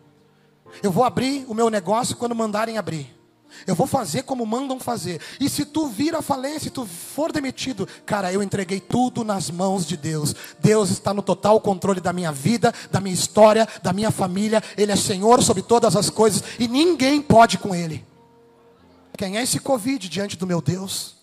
Eu 0.84 0.92
vou 0.92 1.04
abrir 1.04 1.46
o 1.48 1.54
meu 1.54 1.70
negócio 1.70 2.16
quando 2.16 2.36
mandarem 2.36 2.78
abrir. 2.78 3.25
Eu 3.66 3.75
vou 3.75 3.88
fazer 3.88 4.24
como 4.24 4.46
mandam 4.46 4.80
fazer. 4.80 5.22
E 5.40 5.50
se 5.50 5.66
tu 5.66 5.88
vir 5.88 6.16
a 6.16 6.22
falência, 6.22 6.62
se 6.62 6.70
tu 6.70 6.86
for 6.86 7.32
demitido, 7.32 7.88
cara, 8.06 8.32
eu 8.32 8.44
entreguei 8.44 8.80
tudo 8.80 9.24
nas 9.24 9.50
mãos 9.50 9.86
de 9.86 9.98
Deus. 9.98 10.36
Deus 10.60 10.90
está 10.90 11.14
no 11.14 11.22
total 11.22 11.60
controle 11.62 12.02
da 12.02 12.14
minha 12.14 12.32
vida, 12.32 12.74
da 12.92 13.00
minha 13.00 13.14
história, 13.14 13.68
da 13.82 13.94
minha 13.94 14.12
família. 14.12 14.62
Ele 14.78 14.92
é 14.92 14.96
Senhor 14.96 15.42
sobre 15.42 15.64
todas 15.64 15.96
as 15.96 16.10
coisas 16.10 16.44
e 16.60 16.68
ninguém 16.68 17.22
pode 17.22 17.58
com 17.58 17.74
ele. 17.74 18.06
Quem 19.18 19.38
é 19.38 19.44
esse 19.44 19.60
Covid 19.60 20.10
diante 20.10 20.38
do 20.38 20.46
meu 20.46 20.62
Deus? 20.62 21.16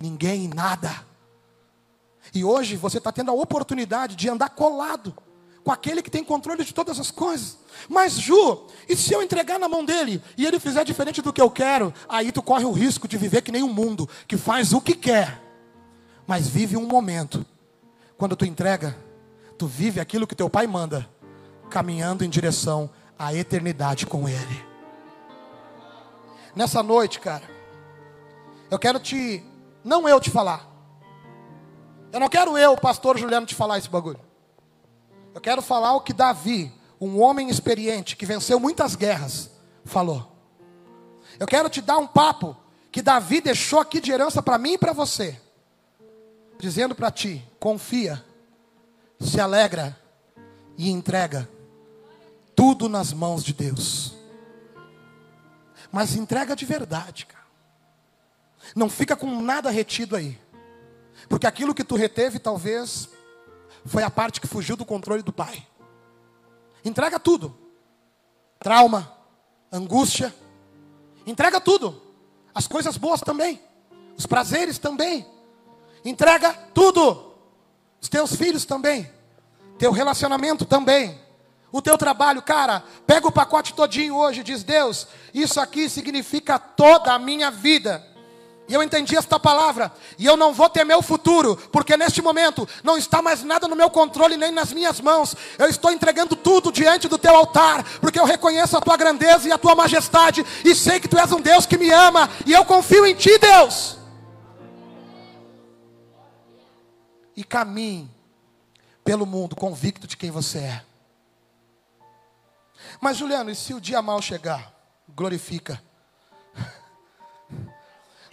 Ninguém, 0.00 0.48
nada. 0.48 1.04
E 2.32 2.44
hoje 2.44 2.76
você 2.76 2.98
está 2.98 3.10
tendo 3.10 3.30
a 3.30 3.34
oportunidade 3.34 4.16
de 4.16 4.28
andar 4.28 4.50
colado 4.50 5.14
com 5.64 5.72
aquele 5.72 6.02
que 6.02 6.10
tem 6.10 6.22
controle 6.22 6.62
de 6.62 6.74
todas 6.74 7.00
as 7.00 7.10
coisas. 7.10 7.56
Mas 7.88 8.12
Ju, 8.12 8.66
e 8.86 8.94
se 8.94 9.14
eu 9.14 9.22
entregar 9.22 9.58
na 9.58 9.68
mão 9.68 9.82
dele 9.82 10.22
e 10.36 10.44
ele 10.44 10.60
fizer 10.60 10.84
diferente 10.84 11.22
do 11.22 11.32
que 11.32 11.40
eu 11.40 11.50
quero, 11.50 11.92
aí 12.06 12.30
tu 12.30 12.42
corre 12.42 12.66
o 12.66 12.70
risco 12.70 13.08
de 13.08 13.16
viver 13.16 13.40
que 13.40 13.50
nem 13.50 13.62
um 13.62 13.72
mundo 13.72 14.08
que 14.28 14.36
faz 14.36 14.74
o 14.74 14.80
que 14.80 14.94
quer, 14.94 15.42
mas 16.26 16.46
vive 16.46 16.76
um 16.76 16.86
momento. 16.86 17.44
Quando 18.18 18.36
tu 18.36 18.44
entrega, 18.44 18.94
tu 19.56 19.66
vive 19.66 20.00
aquilo 20.00 20.26
que 20.26 20.36
teu 20.36 20.50
pai 20.50 20.66
manda, 20.66 21.08
caminhando 21.70 22.24
em 22.24 22.28
direção 22.28 22.90
à 23.18 23.34
eternidade 23.34 24.04
com 24.04 24.28
ele. 24.28 24.64
Nessa 26.54 26.82
noite, 26.82 27.18
cara, 27.18 27.42
eu 28.70 28.78
quero 28.78 29.00
te, 29.00 29.42
não 29.82 30.06
eu 30.06 30.20
te 30.20 30.30
falar. 30.30 30.70
Eu 32.12 32.20
não 32.20 32.28
quero 32.28 32.56
eu, 32.56 32.76
pastor 32.76 33.18
Juliano, 33.18 33.46
te 33.46 33.54
falar 33.54 33.78
esse 33.78 33.88
bagulho. 33.88 34.20
Eu 35.34 35.40
quero 35.40 35.60
falar 35.60 35.94
o 35.94 36.00
que 36.00 36.12
Davi, 36.12 36.72
um 37.00 37.20
homem 37.20 37.50
experiente 37.50 38.16
que 38.16 38.24
venceu 38.24 38.60
muitas 38.60 38.94
guerras, 38.94 39.50
falou. 39.84 40.32
Eu 41.40 41.46
quero 41.46 41.68
te 41.68 41.80
dar 41.82 41.98
um 41.98 42.06
papo 42.06 42.56
que 42.92 43.02
Davi 43.02 43.40
deixou 43.40 43.80
aqui 43.80 44.00
de 44.00 44.12
herança 44.12 44.40
para 44.40 44.56
mim 44.56 44.74
e 44.74 44.78
para 44.78 44.92
você, 44.92 45.38
dizendo 46.58 46.94
para 46.94 47.10
ti: 47.10 47.44
confia, 47.58 48.24
se 49.18 49.40
alegra 49.40 49.98
e 50.78 50.88
entrega 50.88 51.48
tudo 52.54 52.88
nas 52.88 53.12
mãos 53.12 53.42
de 53.42 53.52
Deus. 53.52 54.14
Mas 55.90 56.14
entrega 56.14 56.54
de 56.54 56.64
verdade, 56.64 57.26
cara. 57.26 57.44
Não 58.74 58.88
fica 58.88 59.16
com 59.16 59.42
nada 59.42 59.70
retido 59.70 60.14
aí. 60.14 60.38
Porque 61.28 61.46
aquilo 61.46 61.74
que 61.74 61.84
tu 61.84 61.96
reteve 61.96 62.38
talvez 62.38 63.08
foi 63.84 64.02
a 64.02 64.10
parte 64.10 64.40
que 64.40 64.46
fugiu 64.46 64.76
do 64.76 64.84
controle 64.84 65.22
do 65.22 65.32
pai. 65.32 65.66
Entrega 66.84 67.18
tudo. 67.18 67.56
Trauma, 68.58 69.12
angústia. 69.70 70.34
Entrega 71.26 71.60
tudo. 71.60 72.00
As 72.54 72.66
coisas 72.66 72.96
boas 72.96 73.20
também. 73.20 73.60
Os 74.16 74.26
prazeres 74.26 74.78
também. 74.78 75.26
Entrega 76.04 76.52
tudo. 76.72 77.34
Os 78.00 78.08
teus 78.08 78.34
filhos 78.34 78.64
também. 78.64 79.10
Teu 79.78 79.92
relacionamento 79.92 80.64
também. 80.64 81.20
O 81.72 81.82
teu 81.82 81.98
trabalho, 81.98 82.40
cara, 82.40 82.84
pega 83.04 83.26
o 83.26 83.32
pacote 83.32 83.74
todinho 83.74 84.14
hoje 84.14 84.44
diz: 84.44 84.62
Deus, 84.62 85.08
isso 85.32 85.60
aqui 85.60 85.88
significa 85.88 86.56
toda 86.56 87.12
a 87.12 87.18
minha 87.18 87.50
vida. 87.50 88.13
E 88.66 88.72
eu 88.72 88.82
entendi 88.82 89.14
esta 89.14 89.38
palavra, 89.38 89.92
e 90.18 90.24
eu 90.24 90.38
não 90.38 90.54
vou 90.54 90.70
temer 90.70 90.96
o 90.96 91.02
futuro, 91.02 91.54
porque 91.70 91.98
neste 91.98 92.22
momento 92.22 92.66
não 92.82 92.96
está 92.96 93.20
mais 93.20 93.44
nada 93.44 93.68
no 93.68 93.76
meu 93.76 93.90
controle 93.90 94.38
nem 94.38 94.50
nas 94.50 94.72
minhas 94.72 95.02
mãos. 95.02 95.36
Eu 95.58 95.68
estou 95.68 95.90
entregando 95.90 96.34
tudo 96.34 96.72
diante 96.72 97.06
do 97.06 97.18
teu 97.18 97.36
altar, 97.36 97.84
porque 98.00 98.18
eu 98.18 98.24
reconheço 98.24 98.74
a 98.76 98.80
tua 98.80 98.96
grandeza 98.96 99.46
e 99.46 99.52
a 99.52 99.58
tua 99.58 99.74
majestade, 99.74 100.44
e 100.64 100.74
sei 100.74 100.98
que 100.98 101.08
tu 101.08 101.18
és 101.18 101.30
um 101.30 101.42
Deus 101.42 101.66
que 101.66 101.76
me 101.76 101.90
ama, 101.90 102.30
e 102.46 102.52
eu 102.52 102.64
confio 102.64 103.04
em 103.04 103.14
ti, 103.14 103.36
Deus. 103.38 103.98
E 107.36 107.44
caminhe 107.44 108.10
pelo 109.04 109.26
mundo 109.26 109.54
convicto 109.54 110.06
de 110.06 110.16
quem 110.16 110.30
você 110.30 110.58
é. 110.58 110.82
Mas 112.98 113.18
Juliano, 113.18 113.50
e 113.50 113.54
se 113.54 113.74
o 113.74 113.80
dia 113.80 114.00
mal 114.00 114.22
chegar? 114.22 114.72
Glorifica. 115.14 115.82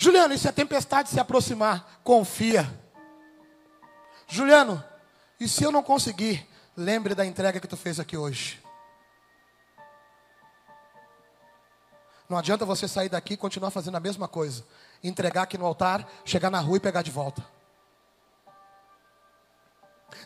Juliano, 0.02 0.34
e 0.34 0.38
se 0.40 0.48
a 0.48 0.52
tempestade 0.52 1.10
se 1.10 1.20
aproximar? 1.20 2.00
Confia. 2.04 2.68
Juliano, 4.28 4.84
e 5.40 5.48
se 5.48 5.64
eu 5.64 5.72
não 5.72 5.84
conseguir? 5.84 6.50
Lembre 6.76 7.14
da 7.14 7.24
entrega 7.24 7.60
que 7.60 7.68
tu 7.68 7.78
fez 7.78 8.00
aqui 8.00 8.18
hoje. 8.18 8.60
Não 12.28 12.36
adianta 12.36 12.66
você 12.66 12.88
sair 12.88 13.10
daqui 13.10 13.36
e 13.36 13.38
continuar 13.38 13.70
fazendo 13.70 13.96
a 13.96 14.00
mesma 14.00 14.28
coisa. 14.28 14.66
Entregar 15.04 15.44
aqui 15.44 15.56
no 15.56 15.68
altar, 15.68 16.10
chegar 16.26 16.50
na 16.50 16.60
rua 16.60 16.78
e 16.78 16.80
pegar 16.80 17.04
de 17.04 17.12
volta. 17.12 17.46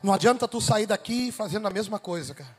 Não 0.01 0.13
adianta 0.13 0.47
tu 0.47 0.61
sair 0.61 0.85
daqui 0.85 1.33
fazendo 1.33 1.67
a 1.67 1.69
mesma 1.69 1.99
coisa, 1.99 2.33
cara. 2.33 2.57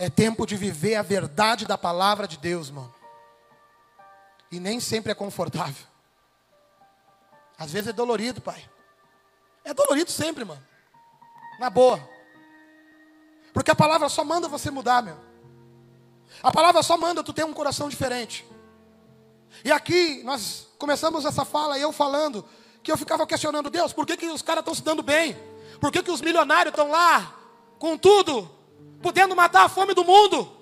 É 0.00 0.10
tempo 0.10 0.44
de 0.44 0.56
viver 0.56 0.96
a 0.96 1.02
verdade 1.02 1.64
da 1.64 1.78
palavra 1.78 2.26
de 2.26 2.36
Deus, 2.38 2.72
mano. 2.72 2.97
E 4.50 4.58
nem 4.58 4.80
sempre 4.80 5.12
é 5.12 5.14
confortável. 5.14 5.86
Às 7.58 7.72
vezes 7.72 7.88
é 7.88 7.92
dolorido, 7.92 8.40
pai. 8.40 8.68
É 9.64 9.74
dolorido 9.74 10.10
sempre, 10.10 10.44
mano. 10.44 10.62
Na 11.58 11.68
boa. 11.68 12.00
Porque 13.52 13.70
a 13.70 13.74
palavra 13.74 14.08
só 14.08 14.24
manda 14.24 14.48
você 14.48 14.70
mudar, 14.70 15.02
meu. 15.02 15.18
A 16.42 16.52
palavra 16.52 16.82
só 16.82 16.96
manda 16.96 17.24
tu 17.24 17.32
ter 17.32 17.44
um 17.44 17.52
coração 17.52 17.88
diferente. 17.88 18.46
E 19.64 19.72
aqui 19.72 20.22
nós 20.24 20.68
começamos 20.78 21.24
essa 21.24 21.44
fala, 21.44 21.78
eu 21.78 21.92
falando 21.92 22.44
que 22.82 22.92
eu 22.92 22.96
ficava 22.96 23.26
questionando 23.26 23.70
Deus, 23.70 23.92
por 23.92 24.06
que, 24.06 24.16
que 24.16 24.26
os 24.26 24.42
caras 24.42 24.60
estão 24.60 24.74
se 24.74 24.82
dando 24.82 25.02
bem? 25.02 25.36
Por 25.80 25.90
que, 25.90 26.02
que 26.02 26.10
os 26.10 26.20
milionários 26.20 26.72
estão 26.72 26.90
lá 26.90 27.34
com 27.78 27.96
tudo, 27.96 28.48
podendo 29.02 29.34
matar 29.34 29.64
a 29.64 29.68
fome 29.68 29.94
do 29.94 30.04
mundo? 30.04 30.56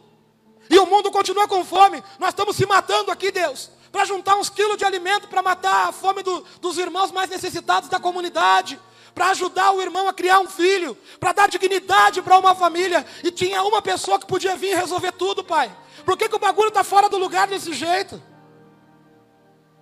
E 0.68 0.78
o 0.78 0.86
mundo 0.86 1.10
continua 1.10 1.46
com 1.46 1.64
fome. 1.64 2.02
Nós 2.18 2.30
estamos 2.30 2.56
se 2.56 2.66
matando 2.66 3.10
aqui, 3.10 3.30
Deus, 3.30 3.70
para 3.96 4.04
juntar 4.04 4.36
uns 4.36 4.50
quilos 4.50 4.76
de 4.76 4.84
alimento 4.84 5.26
para 5.26 5.40
matar 5.40 5.88
a 5.88 5.92
fome 5.92 6.22
do, 6.22 6.44
dos 6.60 6.76
irmãos 6.76 7.10
mais 7.10 7.30
necessitados 7.30 7.88
da 7.88 7.98
comunidade, 7.98 8.78
para 9.14 9.30
ajudar 9.30 9.72
o 9.72 9.80
irmão 9.80 10.06
a 10.06 10.12
criar 10.12 10.38
um 10.38 10.46
filho, 10.46 10.94
para 11.18 11.32
dar 11.32 11.48
dignidade 11.48 12.20
para 12.20 12.38
uma 12.38 12.54
família. 12.54 13.06
E 13.24 13.30
tinha 13.30 13.62
uma 13.62 13.80
pessoa 13.80 14.18
que 14.18 14.26
podia 14.26 14.54
vir 14.54 14.76
resolver 14.76 15.12
tudo, 15.12 15.42
Pai. 15.42 15.74
Por 16.04 16.14
que, 16.14 16.28
que 16.28 16.36
o 16.36 16.38
bagulho 16.38 16.68
está 16.68 16.84
fora 16.84 17.08
do 17.08 17.16
lugar 17.16 17.48
desse 17.48 17.72
jeito? 17.72 18.22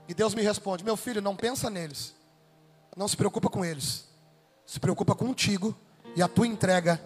E 0.07 0.15
Deus 0.15 0.33
me 0.33 0.43
responde: 0.43 0.85
Meu 0.85 0.97
filho, 0.97 1.21
não 1.21 1.35
pensa 1.35 1.69
neles. 1.69 2.15
Não 2.97 3.09
se 3.09 3.17
preocupa 3.17 3.51
com 3.51 3.65
eles. 3.65 4.07
Se 4.65 4.79
preocupa 4.79 5.17
contigo 5.17 5.75
e 6.15 6.23
a 6.23 6.29
tua 6.29 6.47
entrega 6.47 7.05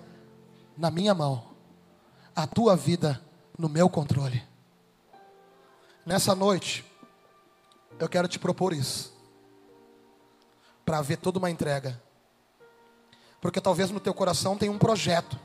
na 0.77 0.91
minha 0.91 1.15
mão. 1.15 1.43
A 2.37 2.47
tua 2.47 2.77
vida 2.77 3.19
no 3.57 3.67
meu 3.67 3.89
controle. 3.89 4.47
Nessa 6.05 6.35
noite, 6.35 6.85
eu 7.99 8.09
quero 8.09 8.29
te 8.29 8.39
propor 8.39 8.73
isso. 8.73 9.13
Para 10.85 11.03
ver 11.03 11.17
toda 11.17 11.39
uma 11.39 11.51
entrega. 11.51 12.01
Porque 13.41 13.61
talvez 13.61 13.91
no 13.91 14.01
teu 14.01 14.15
coração 14.15 14.57
tenha 14.57 14.73
um 14.73 14.79
projeto. 14.79 15.39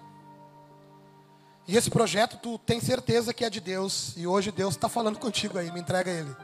E 1.68 1.78
esse 1.78 1.89
projeto 1.89 2.38
tu 2.38 2.58
tem 2.58 2.80
certeza 2.80 3.34
que 3.34 3.46
é 3.46 3.50
de 3.50 3.60
Deus. 3.60 4.13
E 4.18 4.28
hoje 4.28 4.52
Deus 4.52 4.76
está 4.76 4.89
falando 4.89 5.20
contigo 5.20 5.58
aí, 5.58 5.72
me 5.72 5.80
entrega 5.80 6.12
ele. 6.12 6.36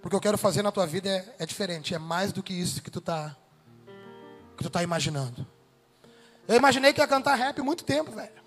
Porque 0.00 0.16
eu 0.16 0.20
quero 0.20 0.38
fazer 0.38 0.62
na 0.62 0.72
tua 0.72 0.86
vida 0.86 1.08
é, 1.08 1.34
é 1.40 1.46
diferente, 1.46 1.94
é 1.94 1.98
mais 1.98 2.32
do 2.32 2.42
que 2.42 2.54
isso 2.54 2.82
que 2.82 2.90
tu 2.90 3.00
está 3.00 3.36
que 4.56 4.64
tu 4.64 4.70
tá 4.70 4.82
imaginando. 4.82 5.46
Eu 6.46 6.56
imaginei 6.56 6.92
que 6.92 7.00
ia 7.00 7.06
cantar 7.06 7.34
rap 7.34 7.62
muito 7.62 7.82
tempo, 7.82 8.10
velho. 8.10 8.40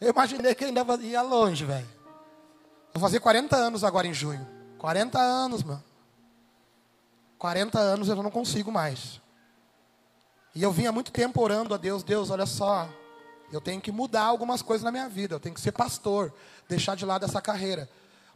Eu 0.00 0.10
imaginei 0.10 0.56
que 0.56 0.64
ainda 0.64 0.84
ia 1.00 1.22
longe, 1.22 1.64
velho. 1.64 1.86
Vou 2.92 3.00
fazer 3.00 3.20
40 3.20 3.56
anos 3.56 3.84
agora 3.84 4.06
em 4.06 4.14
junho. 4.14 4.46
40 4.78 5.18
anos, 5.18 5.62
mano. 5.62 5.82
40 7.38 7.78
anos 7.78 8.08
eu 8.08 8.16
não 8.16 8.30
consigo 8.30 8.70
mais. 8.70 9.20
E 10.54 10.62
eu 10.62 10.70
vinha 10.70 10.92
muito 10.92 11.10
tempo 11.10 11.40
orando 11.40 11.74
a 11.74 11.76
Deus, 11.76 12.02
Deus, 12.02 12.30
olha 12.30 12.46
só, 12.46 12.88
eu 13.50 13.60
tenho 13.60 13.80
que 13.80 13.90
mudar 13.90 14.24
algumas 14.24 14.60
coisas 14.60 14.84
na 14.84 14.92
minha 14.92 15.08
vida, 15.08 15.34
eu 15.34 15.40
tenho 15.40 15.54
que 15.54 15.60
ser 15.60 15.72
pastor, 15.72 16.32
deixar 16.68 16.94
de 16.94 17.06
lado 17.06 17.24
essa 17.24 17.40
carreira. 17.40 17.88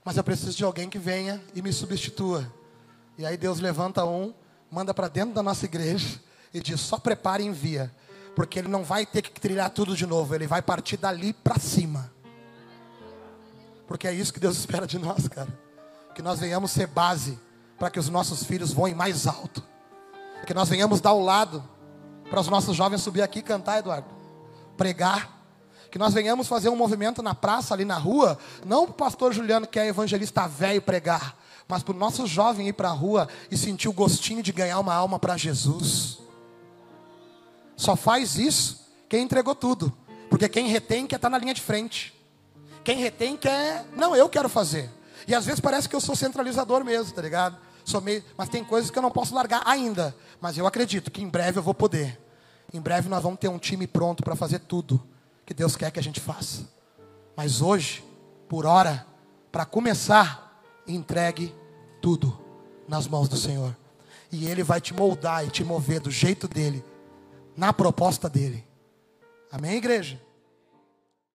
Mas 0.04 0.16
eu 0.16 0.24
preciso 0.24 0.56
de 0.56 0.64
alguém 0.64 0.88
que 0.88 0.98
venha 0.98 1.42
e 1.54 1.60
me 1.60 1.72
substitua. 1.72 2.50
E 3.18 3.26
aí 3.26 3.36
Deus 3.36 3.60
levanta 3.60 4.04
um, 4.04 4.32
manda 4.70 4.94
para 4.94 5.08
dentro 5.08 5.34
da 5.34 5.42
nossa 5.42 5.66
igreja 5.66 6.20
e 6.54 6.60
diz: 6.60 6.80
só 6.80 6.98
prepare 6.98 7.42
e 7.42 7.46
envia 7.46 7.92
porque 8.36 8.58
ele 8.58 8.68
não 8.68 8.84
vai 8.84 9.06
ter 9.06 9.22
que 9.22 9.40
trilhar 9.40 9.70
tudo 9.70 9.96
de 9.96 10.06
novo, 10.06 10.34
ele 10.34 10.46
vai 10.46 10.60
partir 10.60 10.98
dali 10.98 11.32
para 11.32 11.58
cima. 11.58 12.12
Porque 13.86 14.06
é 14.06 14.12
isso 14.12 14.32
que 14.32 14.40
Deus 14.40 14.56
espera 14.58 14.86
de 14.86 14.98
nós, 14.98 15.28
cara. 15.28 15.48
Que 16.14 16.22
nós 16.22 16.40
venhamos 16.40 16.70
ser 16.70 16.86
base 16.86 17.38
para 17.78 17.90
que 17.90 17.98
os 17.98 18.08
nossos 18.08 18.44
filhos 18.44 18.72
voem 18.72 18.94
mais 18.94 19.26
alto. 19.26 19.62
Que 20.46 20.54
nós 20.54 20.68
venhamos 20.68 21.00
dar 21.00 21.12
o 21.12 21.22
lado 21.22 21.62
para 22.30 22.40
os 22.40 22.48
nossos 22.48 22.76
jovens 22.76 23.02
subir 23.02 23.22
aqui 23.22 23.40
e 23.40 23.42
cantar, 23.42 23.78
Eduardo. 23.78 24.08
Pregar. 24.76 25.36
Que 25.90 25.98
nós 25.98 26.12
venhamos 26.14 26.48
fazer 26.48 26.68
um 26.68 26.76
movimento 26.76 27.22
na 27.22 27.34
praça, 27.34 27.72
ali 27.72 27.84
na 27.84 27.96
rua, 27.96 28.38
não 28.64 28.84
para 28.84 28.92
o 28.92 28.94
pastor 28.94 29.32
Juliano, 29.32 29.66
que 29.66 29.78
é 29.78 29.86
evangelista 29.86 30.46
velho, 30.46 30.82
pregar, 30.82 31.36
mas 31.68 31.82
para 31.82 31.94
o 31.94 31.98
nosso 31.98 32.26
jovem 32.26 32.68
ir 32.68 32.72
para 32.72 32.88
a 32.88 32.92
rua 32.92 33.28
e 33.50 33.56
sentir 33.56 33.88
o 33.88 33.92
gostinho 33.92 34.42
de 34.42 34.52
ganhar 34.52 34.78
uma 34.78 34.94
alma 34.94 35.18
para 35.18 35.36
Jesus. 35.36 36.18
Só 37.76 37.94
faz 37.94 38.36
isso 38.36 38.86
quem 39.08 39.22
entregou 39.22 39.54
tudo. 39.54 39.92
Porque 40.28 40.48
quem 40.48 40.68
retém 40.68 41.06
quer 41.06 41.16
estar 41.16 41.30
na 41.30 41.38
linha 41.38 41.54
de 41.54 41.60
frente. 41.60 42.15
Quem 42.86 42.98
retém 42.98 43.36
quer. 43.36 43.84
Não, 43.96 44.14
eu 44.14 44.28
quero 44.28 44.48
fazer. 44.48 44.88
E 45.26 45.34
às 45.34 45.44
vezes 45.44 45.58
parece 45.58 45.88
que 45.88 45.96
eu 45.96 46.00
sou 46.00 46.14
centralizador 46.14 46.84
mesmo, 46.84 47.12
tá 47.12 47.20
ligado? 47.20 47.58
Sou 47.84 48.00
meio... 48.00 48.22
Mas 48.38 48.48
tem 48.48 48.62
coisas 48.62 48.92
que 48.92 48.96
eu 48.96 49.02
não 49.02 49.10
posso 49.10 49.34
largar 49.34 49.60
ainda. 49.66 50.14
Mas 50.40 50.56
eu 50.56 50.68
acredito 50.68 51.10
que 51.10 51.20
em 51.20 51.28
breve 51.28 51.58
eu 51.58 51.64
vou 51.64 51.74
poder. 51.74 52.16
Em 52.72 52.80
breve 52.80 53.08
nós 53.08 53.20
vamos 53.20 53.40
ter 53.40 53.48
um 53.48 53.58
time 53.58 53.88
pronto 53.88 54.22
para 54.22 54.36
fazer 54.36 54.60
tudo 54.60 55.04
que 55.44 55.52
Deus 55.52 55.74
quer 55.74 55.90
que 55.90 55.98
a 55.98 56.02
gente 56.02 56.20
faça. 56.20 56.62
Mas 57.36 57.60
hoje, 57.60 58.04
por 58.48 58.64
hora, 58.64 59.04
para 59.50 59.66
começar, 59.66 60.62
entregue 60.86 61.52
tudo 62.00 62.38
nas 62.86 63.08
mãos 63.08 63.28
do 63.28 63.36
Senhor. 63.36 63.76
E 64.30 64.46
Ele 64.46 64.62
vai 64.62 64.80
te 64.80 64.94
moldar 64.94 65.44
e 65.44 65.50
te 65.50 65.64
mover 65.64 65.98
do 65.98 66.10
jeito 66.12 66.46
dele 66.46 66.84
na 67.56 67.72
proposta 67.72 68.28
dele. 68.28 68.64
Amém, 69.50 69.74
igreja? 69.74 70.24